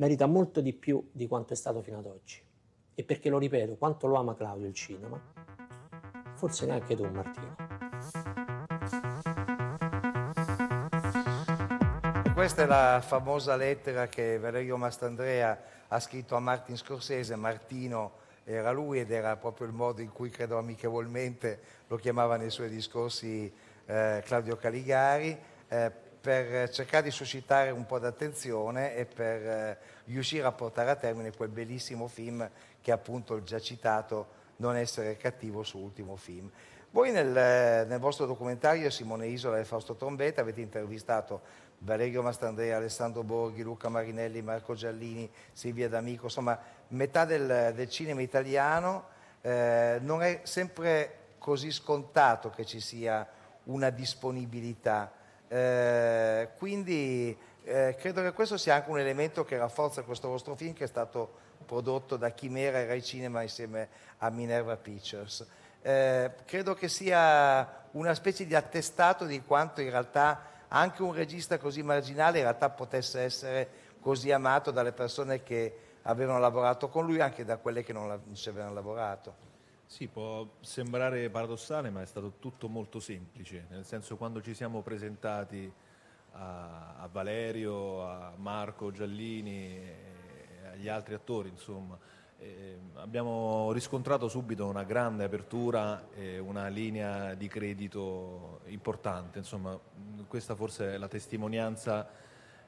[0.02, 2.42] merita molto di più di quanto è stato fino ad oggi.
[2.96, 5.22] E perché, lo ripeto, quanto lo ama Claudio il cinema,
[6.34, 7.56] forse neanche tu, Martino.
[12.34, 17.36] Questa è la famosa lettera che Valerio Mastandrea ha scritto a Martin Scorsese.
[17.36, 22.50] Martino era lui ed era proprio il modo in cui, credo amichevolmente, lo chiamava nei
[22.50, 23.54] suoi discorsi
[23.86, 25.38] eh, Claudio Caligari,
[25.68, 25.92] eh,
[26.22, 31.32] per cercare di suscitare un po' d'attenzione e per eh, riuscire a portare a termine
[31.36, 32.48] quel bellissimo film
[32.80, 36.50] che appunto il già citato Non essere cattivo, suo ultimo film.
[36.92, 41.42] Voi nel, nel vostro documentario Simone Isola e Fausto Trombetta avete intervistato
[41.80, 46.60] Valerio Mastandrea, Alessandro Borghi, Luca Marinelli, Marco Giallini, Silvia D'Amico, insomma
[46.90, 49.06] metà del, del cinema italiano.
[49.42, 53.28] Eh, non è sempre così scontato che ci sia
[53.64, 55.12] una disponibilità.
[55.54, 60.72] Eh, quindi eh, credo che questo sia anche un elemento che rafforza questo vostro film
[60.72, 63.90] che è stato prodotto da Chimera e Rai Cinema insieme
[64.20, 65.46] a Minerva Pictures.
[65.82, 71.58] Eh, credo che sia una specie di attestato di quanto in realtà anche un regista
[71.58, 77.20] così marginale in realtà potesse essere così amato dalle persone che avevano lavorato con lui,
[77.20, 79.51] anche da quelle che non, ci avevano lavorato.
[79.92, 84.82] Sì, può sembrare paradossale, ma è stato tutto molto semplice, nel senso quando ci siamo
[84.82, 85.70] presentati
[86.32, 89.96] a, a Valerio, a Marco Giallini e
[90.72, 91.98] agli altri attori, insomma,
[92.40, 99.78] eh, abbiamo riscontrato subito una grande apertura e una linea di credito importante, insomma,
[100.26, 102.08] questa forse è la testimonianza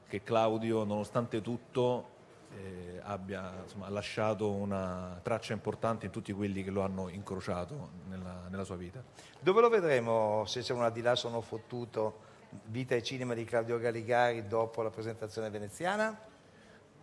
[0.06, 2.13] che Claudio, nonostante tutto,
[2.56, 8.46] eh, abbia insomma, lasciato una traccia importante in tutti quelli che lo hanno incrociato nella,
[8.48, 9.02] nella sua vita.
[9.40, 12.32] Dove lo vedremo, se c'è una di là sono fottuto,
[12.66, 16.16] Vita e cinema di Claudio Galigari dopo la presentazione veneziana?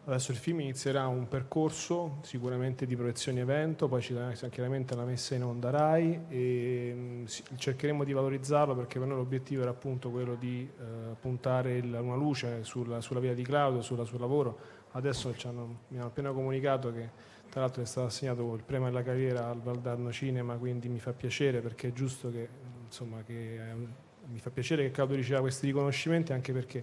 [0.04, 5.04] Adesso il film inizierà un percorso sicuramente di proiezioni evento, poi ci sarà chiaramente la
[5.04, 10.10] messa in onda RAI e si- cercheremo di valorizzarlo perché per noi l'obiettivo era appunto
[10.10, 10.84] quello di eh,
[11.20, 14.58] puntare il- una luce sulla, sulla vita di Claudio, sul suo lavoro,
[14.92, 17.10] adesso hanno- mi hanno appena comunicato che
[17.50, 21.12] tra l'altro è stato assegnato il premio della carriera al Valdarno Cinema, quindi mi fa
[21.12, 22.48] piacere perché è giusto che,
[22.86, 23.88] insomma, che un-
[24.32, 26.78] mi fa piacere che Claudio riceva questi riconoscimenti anche perché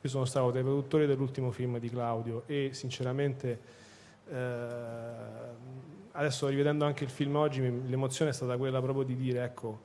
[0.00, 3.58] io sono stato tra i produttori dell'ultimo film di Claudio e sinceramente
[4.30, 4.36] eh,
[6.12, 9.80] adesso rivedendo anche il film oggi l'emozione è stata quella proprio di dire ecco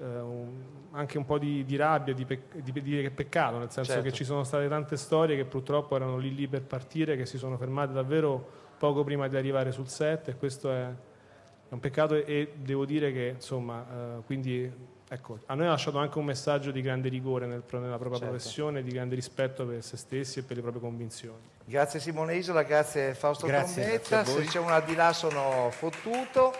[0.00, 0.62] eh, un-
[0.94, 3.92] anche un po' di, di rabbia, di, pec- di dire che è peccato, nel senso
[3.92, 4.08] Certo.
[4.08, 7.36] che ci sono state tante storie che purtroppo erano lì lì per partire, che si
[7.36, 12.14] sono fermate davvero poco prima di arrivare sul set e questo è, è un peccato
[12.14, 13.84] e, e devo dire che insomma,
[14.18, 14.70] eh, quindi
[15.08, 18.26] ecco, a noi ha lasciato anche un messaggio di grande rigore nel- nella propria Certo.
[18.34, 21.42] professione, di grande rispetto per se stessi e per le proprie convinzioni.
[21.64, 24.16] Grazie Simone Isola, grazie Fausto Grazie, Trombetta.
[24.22, 24.42] grazie.
[24.44, 26.52] Se c'è un al di là sono fottuto.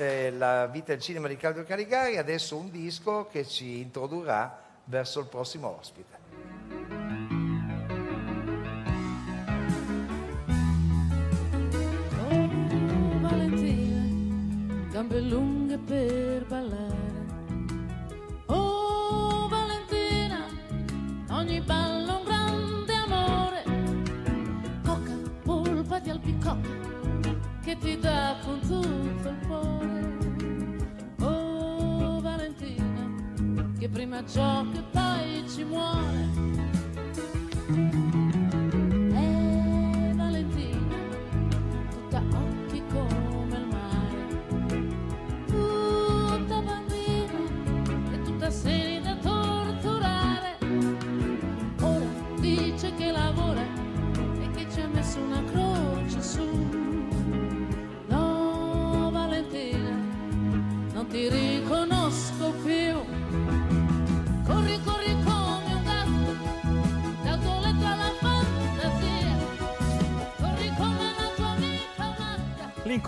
[0.00, 5.18] Eh, la vita il cinema di Claudio Caligari, adesso un disco che ci introdurrà verso
[5.18, 6.16] il prossimo ospite.
[12.28, 12.48] Oh,
[13.22, 17.26] Valentina, gambe lunghe per ballare.
[18.46, 20.46] Oh, Valentina,
[21.30, 23.64] ogni ballo un grande amore.
[24.84, 26.68] Coca, polpa di albicocca,
[27.64, 28.60] che ti dà con
[33.78, 36.67] che prima gioca e poi ci muore.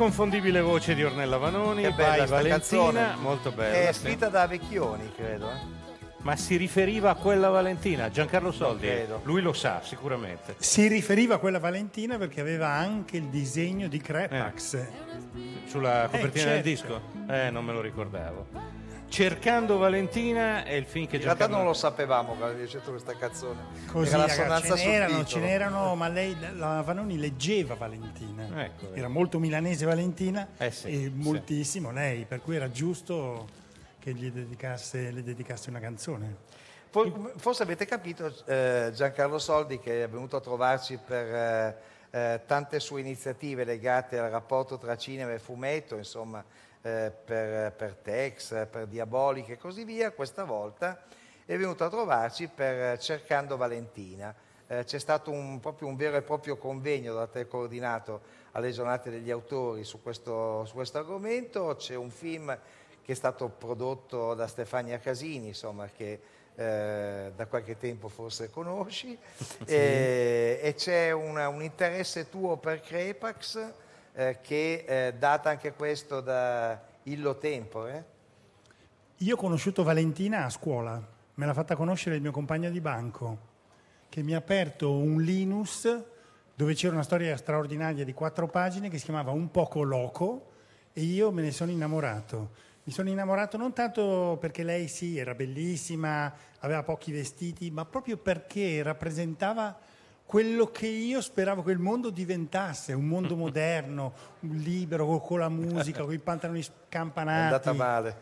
[0.00, 0.24] Un'altra.
[0.24, 2.56] L'inconfondibile voce di Ornella Vanoni, Che bella vai sta Valentina,
[2.92, 3.14] canzone.
[3.20, 3.88] molto bella.
[3.88, 4.00] È sì.
[4.00, 5.50] scritta da Vecchioni, credo.
[5.50, 5.78] eh.
[6.22, 9.20] Ma si riferiva a quella Valentina, Giancarlo Soldi, credo.
[9.24, 10.54] lui lo sa sicuramente.
[10.58, 14.86] Si riferiva a quella Valentina perché aveva anche il disegno di Crepax.
[15.64, 16.68] Sulla copertina del certo.
[16.68, 17.00] disco?
[17.32, 18.46] Eh, non me lo ricordavo.
[19.10, 21.64] Cercando Valentina è il film che In realtà Giancarlo...
[21.64, 23.60] non lo sapevamo quando abbiamo scelto questa canzone.
[23.86, 28.64] Così, Era la ragazzi, ce n'erano, ce n'erano, ma lei, la Vanoni leggeva Valentina.
[28.64, 31.12] Ecco, era molto milanese Valentina Eh sì, e sì.
[31.12, 33.48] moltissimo lei, per cui era giusto
[33.98, 36.36] che gli dedicasse, le dedicasse una canzone.
[36.90, 41.76] For- Forse avete capito eh, Giancarlo Soldi che è venuto a trovarci per eh,
[42.12, 46.44] eh, tante sue iniziative legate al rapporto tra cinema e fumetto, insomma
[46.82, 51.02] eh, per, per Tex, per Diabolica e così via, questa volta
[51.44, 54.34] è venuto a trovarci per eh, Cercando Valentina.
[54.66, 58.20] Eh, c'è stato un, proprio un vero e proprio convegno da te coordinato
[58.52, 62.56] alle giornate degli autori su questo, su questo argomento, c'è un film
[63.02, 66.20] che è stato prodotto da Stefania Casini, insomma, che
[66.54, 69.16] eh, da qualche tempo forse conosci,
[69.66, 73.72] e, e c'è una- un interesse tuo per Crepax
[74.20, 78.04] eh, che eh, data anche questo da Illo Tempore.
[79.18, 81.02] Io ho conosciuto Valentina a scuola,
[81.34, 83.38] me l'ha fatta conoscere il mio compagno di banco,
[84.10, 86.02] che mi ha aperto un Linus
[86.54, 90.50] dove c'era una storia straordinaria di quattro pagine che si chiamava Un poco loco
[90.92, 92.50] e io me ne sono innamorato.
[92.84, 98.18] Mi sono innamorato non tanto perché lei sì, era bellissima, aveva pochi vestiti, ma proprio
[98.18, 99.78] perché rappresentava
[100.30, 105.48] quello che io speravo che il mondo diventasse, un mondo moderno, un libero, con- la
[105.48, 107.42] musica, con i pantaloni È scampanati.
[107.42, 108.16] andata male.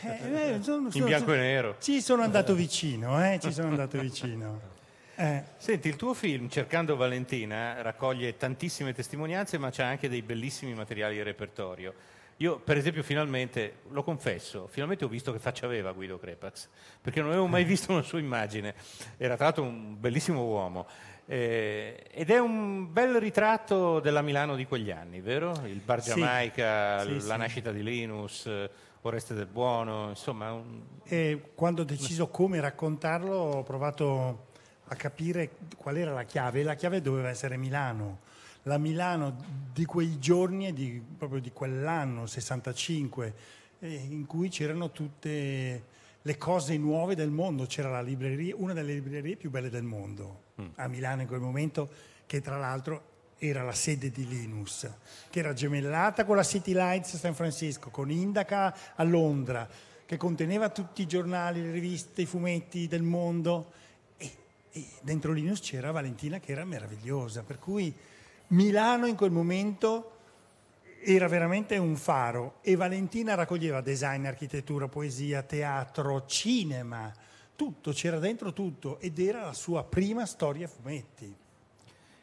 [0.00, 1.76] Eh, eh, sono- In sono- bianco e nero.
[1.78, 4.74] Ci sono andato vicino, eh, ci sono andato vicino.
[5.18, 5.42] Eh.
[5.56, 11.14] Senti, il tuo film, Cercando Valentina, raccoglie tantissime testimonianze, ma c'ha anche dei bellissimi materiali
[11.14, 11.94] di repertorio.
[12.38, 16.68] Io, per esempio, finalmente, lo confesso, finalmente ho visto che faccia aveva Guido Crepax,
[17.00, 18.74] perché non avevo mai visto una sua immagine.
[19.16, 20.86] Era tra l'altro un bellissimo uomo.
[21.28, 25.60] Eh, ed è un bel ritratto della Milano di quegli anni, vero?
[25.66, 26.10] Il bar Sì.
[26.10, 27.36] Giamaica, Sì, la sì.
[27.38, 28.48] nascita di Linus,
[29.02, 30.52] Oreste del Buono, insomma...
[30.52, 34.46] un- E quando ho deciso come raccontarlo ho provato
[34.88, 36.60] a capire qual era la chiave.
[36.60, 38.20] E la chiave doveva essere Milano.
[38.62, 39.36] La Milano
[39.72, 43.34] di quei giorni e di, proprio di quell'anno, 65,
[43.80, 45.84] eh, in cui c'erano tutte
[46.22, 47.64] le cose nuove del mondo.
[47.66, 50.44] C'era la libreria, una delle librerie più belle del mondo
[50.76, 51.88] a Milano in quel momento,
[52.26, 54.88] che tra l'altro era la sede di Linus,
[55.28, 59.68] che era gemellata con la City Lights a San Francisco, con Indaca a Londra,
[60.06, 63.72] che conteneva tutti i giornali, le riviste, i fumetti del mondo.
[64.16, 64.30] E,
[64.70, 67.94] E dentro Linus c'era Valentina che era meravigliosa, per cui
[68.48, 70.12] Milano in quel momento
[71.02, 77.12] era veramente un faro e Valentina raccoglieva design, architettura, poesia, teatro, cinema,
[77.56, 81.34] tutto, c'era dentro tutto ed era la sua prima storia a fumetti.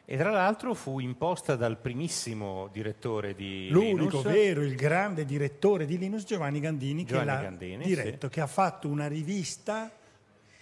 [0.06, 5.86] E tra l'altro fu imposta dal primissimo direttore di L'unico Linus, vero, il grande direttore
[5.86, 9.90] di Linus, Giovanni Gandini, Giovanni che l'ha Gandini, diretto, che ha fatto una rivista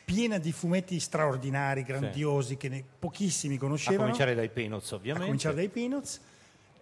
[0.05, 4.03] piena di fumetti straordinari, grandiosi, che ne- pochissimi a conoscevano.
[4.03, 5.25] cominciare dai Peanuts A ovviamente.
[5.27, 6.21] cominciare dai Peanuts,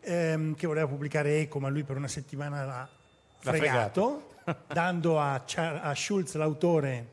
[0.00, 2.88] ehm, che voleva pubblicare Eco, ma lui per una settimana l'ha
[3.42, 4.34] L'ha fregato,
[4.68, 7.06] dando a, Char- a Schulz, l'autore,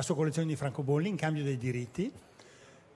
[0.00, 2.10] la sua collezione di francobolli in cambio dei diritti.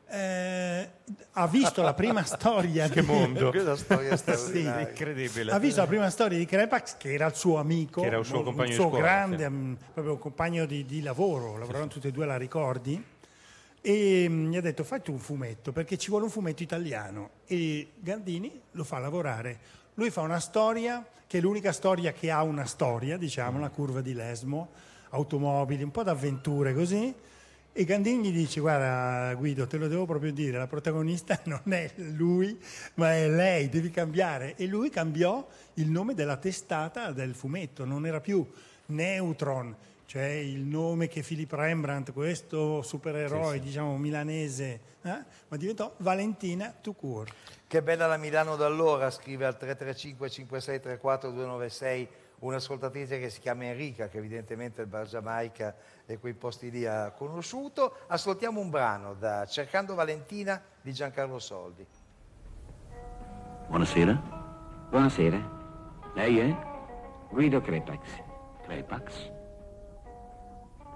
[0.06, 0.88] Eh,
[1.32, 3.52] ha visto la prima storia Che di- mondo.
[3.76, 4.60] Storia Sì.
[4.62, 5.50] Incredibile.
[5.52, 8.24] ha visto la prima storia di Crepax che era il suo amico Che era il
[8.24, 9.50] suo un compagno di suo scuola, grande sì.
[9.50, 13.02] mm, proprio compagno di, di lavoro lavoravano tutti e due alla Ricordi
[13.80, 17.30] e mm, gli ha detto fai tu un fumetto perché ci vuole un fumetto italiano
[17.46, 19.58] e Gandini lo fa lavorare
[19.94, 24.00] lui fa una storia che è l'unica storia che ha una storia diciamo la curva
[24.02, 24.68] di Lesmo
[25.14, 27.14] automobili un po' d'avventure così
[27.76, 31.90] e Gandini gli dice guarda Guido te lo devo proprio dire la protagonista non è
[31.96, 32.56] lui
[32.94, 38.06] ma è lei devi cambiare e lui cambiò il nome della testata del fumetto non
[38.06, 38.46] era più
[38.86, 39.74] Neutron
[40.06, 43.64] cioè il nome che Philip Rembrandt questo supereroe Sì, sì.
[43.64, 47.28] diciamo milanese eh, ma diventò Valentina Tucur
[47.66, 52.08] Che bella la Milano d'allora, scrive al 335 5634 296
[52.46, 55.74] un'ascoltatrice che si chiama Enrica, che evidentemente il Bar Giamaica
[56.04, 57.96] e quei posti lì ha conosciuto.
[58.06, 61.86] Ascoltiamo un brano da Cercando Valentina di Giancarlo Soldi.
[63.68, 64.22] Buonasera.
[64.90, 65.52] Buonasera.
[66.14, 66.56] Lei è?
[67.30, 68.22] Guido Crepax.
[68.62, 69.30] Crepax.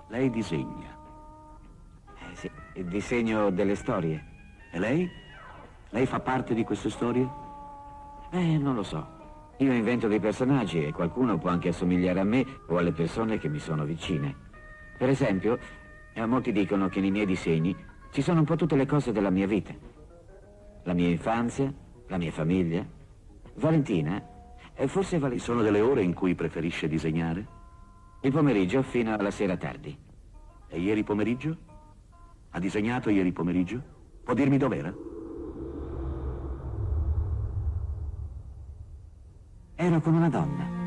[0.09, 0.97] Lei disegna.
[2.15, 4.25] Eh, sì, il disegno delle storie.
[4.71, 5.11] E lei?
[5.91, 7.27] Lei fa parte di queste storie?
[8.31, 9.18] Eh, non lo so.
[9.61, 13.49] Io invento dei personaggi e qualcuno può anche assomigliare a me o alle persone che
[13.49, 14.33] mi sono vicine.
[14.97, 15.59] Per esempio,
[16.13, 17.75] eh, molti dicono che nei miei disegni
[18.13, 19.75] ci sono un po' tutte le cose della mia vita.
[20.85, 21.73] La mia infanzia,
[22.07, 22.87] la mia famiglia.
[23.55, 24.25] Valentina,
[24.75, 25.45] eh, forse Valentina.
[25.45, 27.45] Sono delle ore in cui preferisce disegnare?
[28.21, 29.97] Il pomeriggio fino alla sera tardi.
[30.69, 31.57] E ieri pomeriggio?
[32.51, 33.83] Ha disegnato ieri pomeriggio?
[34.23, 35.08] Può dirmi dov'era?
[39.81, 40.78] Ero con una donna.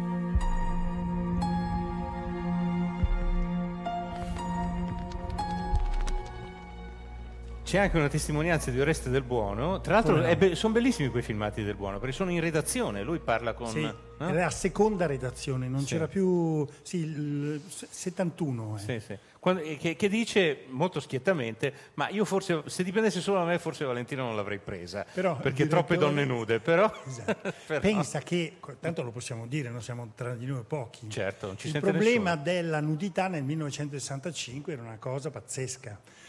[7.72, 9.80] C'è anche una testimonianza di Oreste del Buono.
[9.80, 10.36] Tra l'altro no?
[10.36, 13.70] be- sono bellissimi quei filmati del Buono, perché sono in redazione, lui parla con...
[13.70, 13.96] Sì, eh?
[14.18, 15.86] era la seconda redazione non Sì.
[15.94, 18.80] c'era più sì, il 71 eh.
[18.80, 19.18] Sì, sì.
[19.40, 23.58] Quando- e che, che dice molto schiettamente, ma io forse, se dipendesse solo da me,
[23.58, 26.92] forse Valentina non l'avrei presa, Però perché troppe donne nude, però...
[27.08, 27.54] Esatto.
[27.68, 31.10] però- Pensa che, tanto lo possiamo dire, noi siamo tra di noi pochi.
[31.10, 32.44] Certo, non ci Il problema nessuno.
[32.44, 36.20] della nudità nel 1965 era una cosa pazzesca.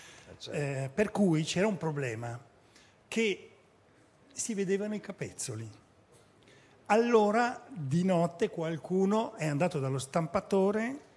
[0.43, 0.59] Certo.
[0.59, 2.39] Eh, per cui c'era un problema
[3.07, 3.51] che
[4.33, 5.71] si vedevano i capezzoli.
[6.87, 11.11] Allora di notte qualcuno è andato dallo stampatore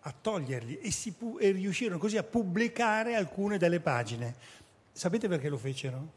[0.00, 4.34] a toglierli e, si e riuscirono così a pubblicare alcune delle pagine.
[4.92, 6.16] Sapete perché lo fecero?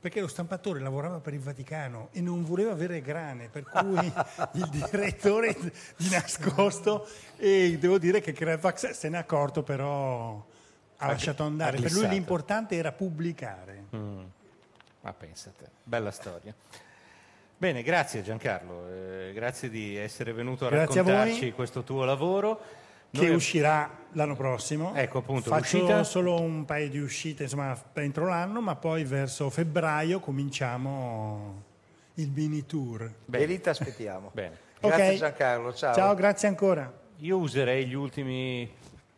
[0.00, 3.98] Perché lo stampatore lavorava per il Vaticano e non voleva avere grane, per cui
[4.54, 5.56] il direttore
[5.96, 7.06] di nascosto,
[7.36, 10.44] e devo dire che Crepax se n'è accorto, però
[10.98, 11.78] ha lasciato andare.
[11.80, 13.84] Per lui l'importante era pubblicare.
[13.94, 14.20] Mm.
[15.00, 16.54] Ma pensate, bella storia.
[17.56, 21.12] Bene, grazie Giancarlo, eh, grazie di essere venuto a Grazie a voi.
[21.12, 22.60] raccontarci questo tuo lavoro.
[23.10, 24.94] Che Noi- uscirà l'anno prossimo.
[24.94, 29.48] Ecco, appunto, Faccio l'uscita- solo un paio di uscite insomma, entro l'anno, ma poi verso
[29.48, 31.62] febbraio cominciamo
[32.14, 33.10] il mini tour.
[33.30, 34.30] E lì ti aspettiamo.
[34.34, 34.58] Bene.
[34.80, 35.16] Grazie Ok.
[35.18, 35.94] Giancarlo, ciao.
[35.94, 36.92] Ciao, grazie ancora.
[37.20, 38.70] Io userei gli ultimi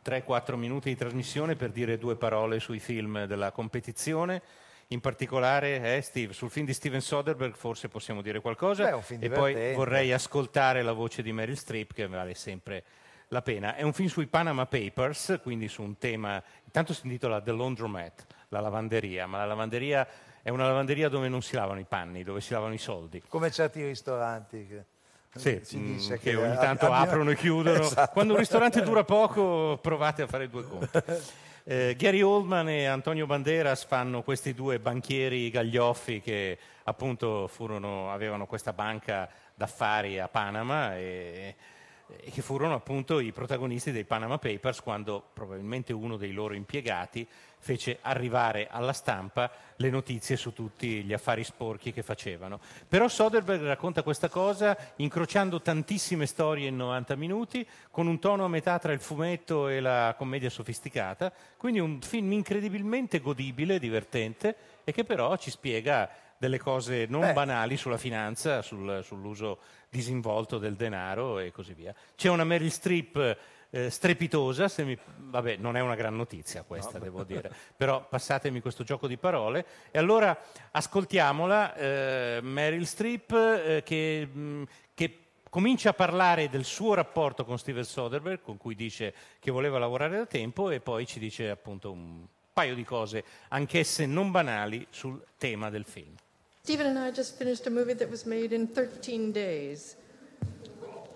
[0.05, 4.43] 3-4 minuti di trasmissione per dire due parole sui film della competizione.
[4.89, 8.85] In particolare, eh, Steve, sul film di Steven Soderbergh forse possiamo dire qualcosa.
[8.85, 12.35] Beh, è un film e poi vorrei ascoltare la voce di Meryl Streep, che vale
[12.35, 12.83] sempre
[13.29, 13.77] la pena.
[13.77, 16.43] È un film sui Panama Papers, quindi su un tema.
[16.65, 20.07] Intanto si intitola The Laundromat, la lavanderia, ma la lavanderia
[20.43, 23.23] è una lavanderia dove non si lavano i panni, dove si lavano i soldi.
[23.29, 24.85] Come certi ristoranti che
[25.35, 27.81] Sì, si mm, dice che, che ogni tanto abbiano- aprono e chiudono.
[27.81, 28.13] Esatto.
[28.13, 30.89] Quando un ristorante dura poco, provate a fare due conti.
[31.63, 38.47] Eh, Gary Oldman e Antonio Banderas fanno questi due banchieri gaglioffi che appunto furono- avevano
[38.47, 41.55] questa banca d'affari a Panama e
[42.17, 47.27] e che furono appunto i protagonisti dei Panama Papers quando probabilmente uno dei loro impiegati
[47.61, 52.59] fece arrivare alla stampa le notizie su tutti gli affari sporchi che facevano.
[52.89, 58.49] Però Soderbergh racconta questa cosa incrociando tantissime storie in 90 minuti, con un tono a
[58.49, 64.93] metà tra il fumetto e la commedia sofisticata, quindi un film incredibilmente godibile, divertente e
[64.93, 67.33] che però ci spiega delle cose non Beh.
[67.35, 69.59] banali sulla finanza, sul- sull'uso
[69.91, 71.95] disinvolto del denaro e così via.
[72.17, 73.37] C'è una Meryl Streep
[73.71, 78.61] eh, strepitosa, se mi- vabbè non è una gran notizia questa devo dire, però passatemi
[78.61, 80.37] questo gioco di parole e allora
[80.73, 84.63] ascoltiamola, eh, Meryl Streep eh, che, mh,
[84.95, 85.19] che
[85.49, 90.17] comincia a parlare del suo rapporto con Steven Soderbergh, con cui dice che voleva lavorare
[90.17, 95.23] da tempo e poi ci dice appunto un paio di cose, anch'esse non banali, sul
[95.39, 96.15] tema del film.
[96.63, 99.97] Stephen and I just finished a movie that was made in 13 days.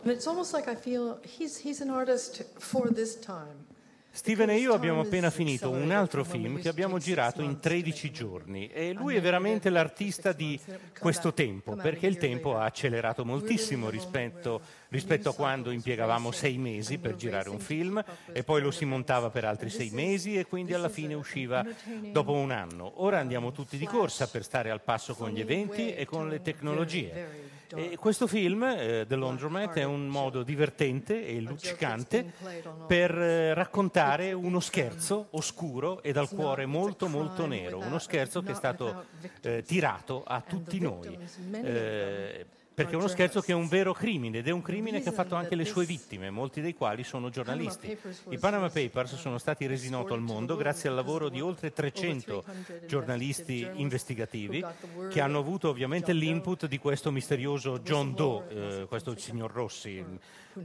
[0.06, 3.72] It's almost like I feel he's, he's an artist for this time.
[4.10, 8.68] Steven e io abbiamo appena finito un altro film che abbiamo girato in 13 giorni
[8.68, 10.60] e lui è veramente l'artista di
[11.00, 16.98] questo tempo, perché il tempo ha accelerato moltissimo rispetto, rispetto a quando impiegavamo sei mesi
[16.98, 20.74] per girare un film e poi lo si montava per altri sei mesi e quindi
[20.74, 21.66] alla fine usciva
[22.12, 23.02] dopo un anno.
[23.02, 26.40] Ora andiamo tutti di corsa per stare al passo con gli eventi e con le
[26.40, 27.53] tecnologie.
[27.74, 32.32] E questo film, eh, The Laundromat, è un modo divertente e luccicante
[32.86, 38.52] per eh, raccontare uno scherzo oscuro e dal cuore molto molto nero, uno scherzo che
[38.52, 39.06] è stato
[39.42, 41.18] eh, tirato a tutti noi.
[41.52, 45.10] Eh, perché è uno scherzo che è un vero crimine ed è un crimine che
[45.10, 47.96] ha fatto anche le sue vittime, molti dei quali sono giornalisti.
[48.30, 52.44] I Panama Papers sono stati resi noto al mondo grazie al lavoro di oltre 300
[52.86, 54.64] giornalisti investigativi
[55.08, 60.04] che hanno avuto ovviamente l'input di questo misterioso John Doe, eh, questo signor Rossi,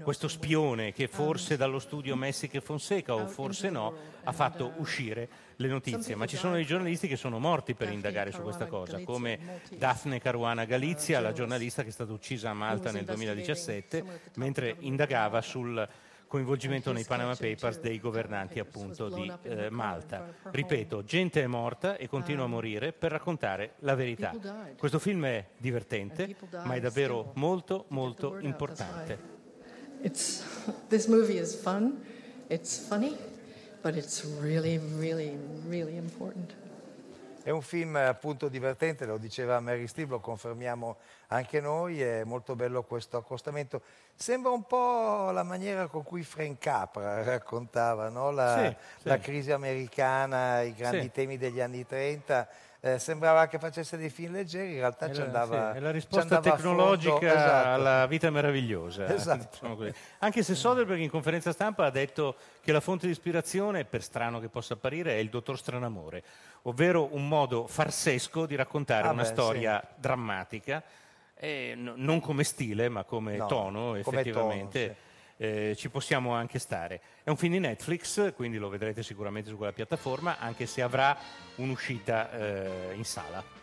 [0.02, 3.94] questo spione che forse dallo studio Messica e Fonseca o forse no
[4.24, 5.30] ha fatto uscire
[5.60, 9.02] le notizie, ma ci sono dei giornalisti che sono morti per indagare su questa cosa,
[9.04, 14.04] come Daphne Caruana Galizia, la giornalista che è stata uccisa a Malta nel 2017
[14.36, 15.88] mentre indagava sul
[16.28, 20.34] coinvolgimento nei Panama Papers dei governanti appunto di eh, Malta.
[20.44, 24.34] Ripeto, gente è morta e continua a morire per raccontare la verità.
[24.78, 29.38] Questo film è divertente, ma è davvero molto molto importante.
[30.02, 30.42] It's,
[30.88, 32.02] this movie is fun,
[32.48, 33.18] it's funny,
[33.82, 36.54] but it's really, really, really important.
[37.42, 42.56] È un film appunto divertente, lo diceva Mary Steve, lo confermiamo anche noi, è molto
[42.56, 43.82] bello questo accostamento.
[44.14, 48.32] Sembra un po' la maniera con cui Frank Capra raccontava no?
[48.32, 49.08] la, Sì, sì.
[49.08, 51.12] la crisi americana, i grandi Sì.
[51.12, 52.48] temi degli anni 30.
[52.82, 56.40] Eh, sembrava che facesse dei film leggeri, in realtà ci andava sì, è la risposta
[56.40, 57.68] tecnologica fondo, esatto.
[57.68, 59.14] alla vita meravigliosa.
[59.14, 59.68] Esatto.
[59.68, 59.92] diciamo.
[60.20, 64.40] Anche se Soderbergh in conferenza stampa ha detto che la fonte di ispirazione, per strano
[64.40, 66.24] che possa apparire, è il dottor Stranamore,
[66.64, 70.82] ovvero un modo farsesco di raccontare Ah, una beh, storia drammatica,
[71.36, 74.86] eh, no- non come stile ma come No, tono come effettivamente.
[74.86, 74.98] tono,
[75.40, 77.00] eh, ci possiamo anche stare.
[77.24, 81.18] È un film di Netflix, quindi lo vedrete sicuramente su quella piattaforma, anche se avrà
[81.56, 83.58] un'uscita eh, in sala.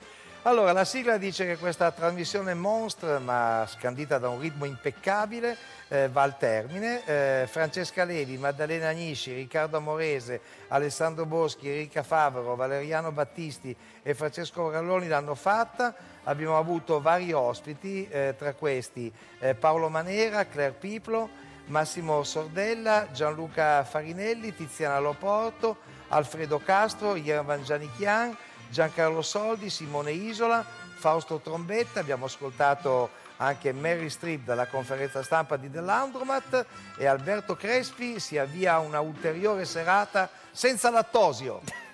[0.46, 5.56] Allora, la sigla dice che questa trasmissione monstre, ma scandita da un ritmo impeccabile,
[5.88, 7.04] eh, va al termine.
[7.04, 13.74] Eh, Francesca Levi, Maddalena Agnisci, Riccardo Amorese, Alessandro Boschi, Enrica Favero, Valeriano Battisti
[14.04, 15.92] e Francesco Ralloni l'hanno fatta.
[16.22, 21.28] Abbiamo avuto vari ospiti, eh, tra questi eh, Paolo Manera, Claire Piplo,
[21.66, 25.76] Massimo Sordella, Gianluca Farinelli, Tiziana Loporto,
[26.08, 28.36] Alfredo Castro, Iervan Gianichian,
[28.70, 30.64] Giancarlo Soldi, Simone Isola,
[30.98, 36.66] Fausto Trombetta, abbiamo ascoltato anche Mary Strip dalla conferenza stampa di The Laundromat
[36.96, 41.85] e Alberto Crespi si avvia a una ulteriore serata senza lattosio.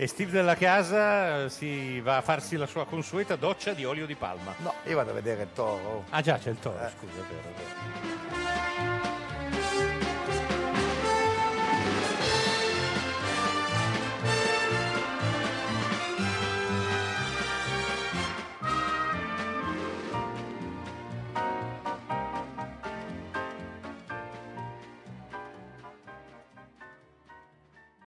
[0.00, 4.06] E Steve della casa eh, si va a farsi la sua consueta doccia di olio
[4.06, 4.54] di palma.
[4.62, 6.04] No, io vado a vedere il toro.
[6.08, 7.52] Ah già, c'è il toro, scusa, è vero, è
[8.94, 9.09] vero.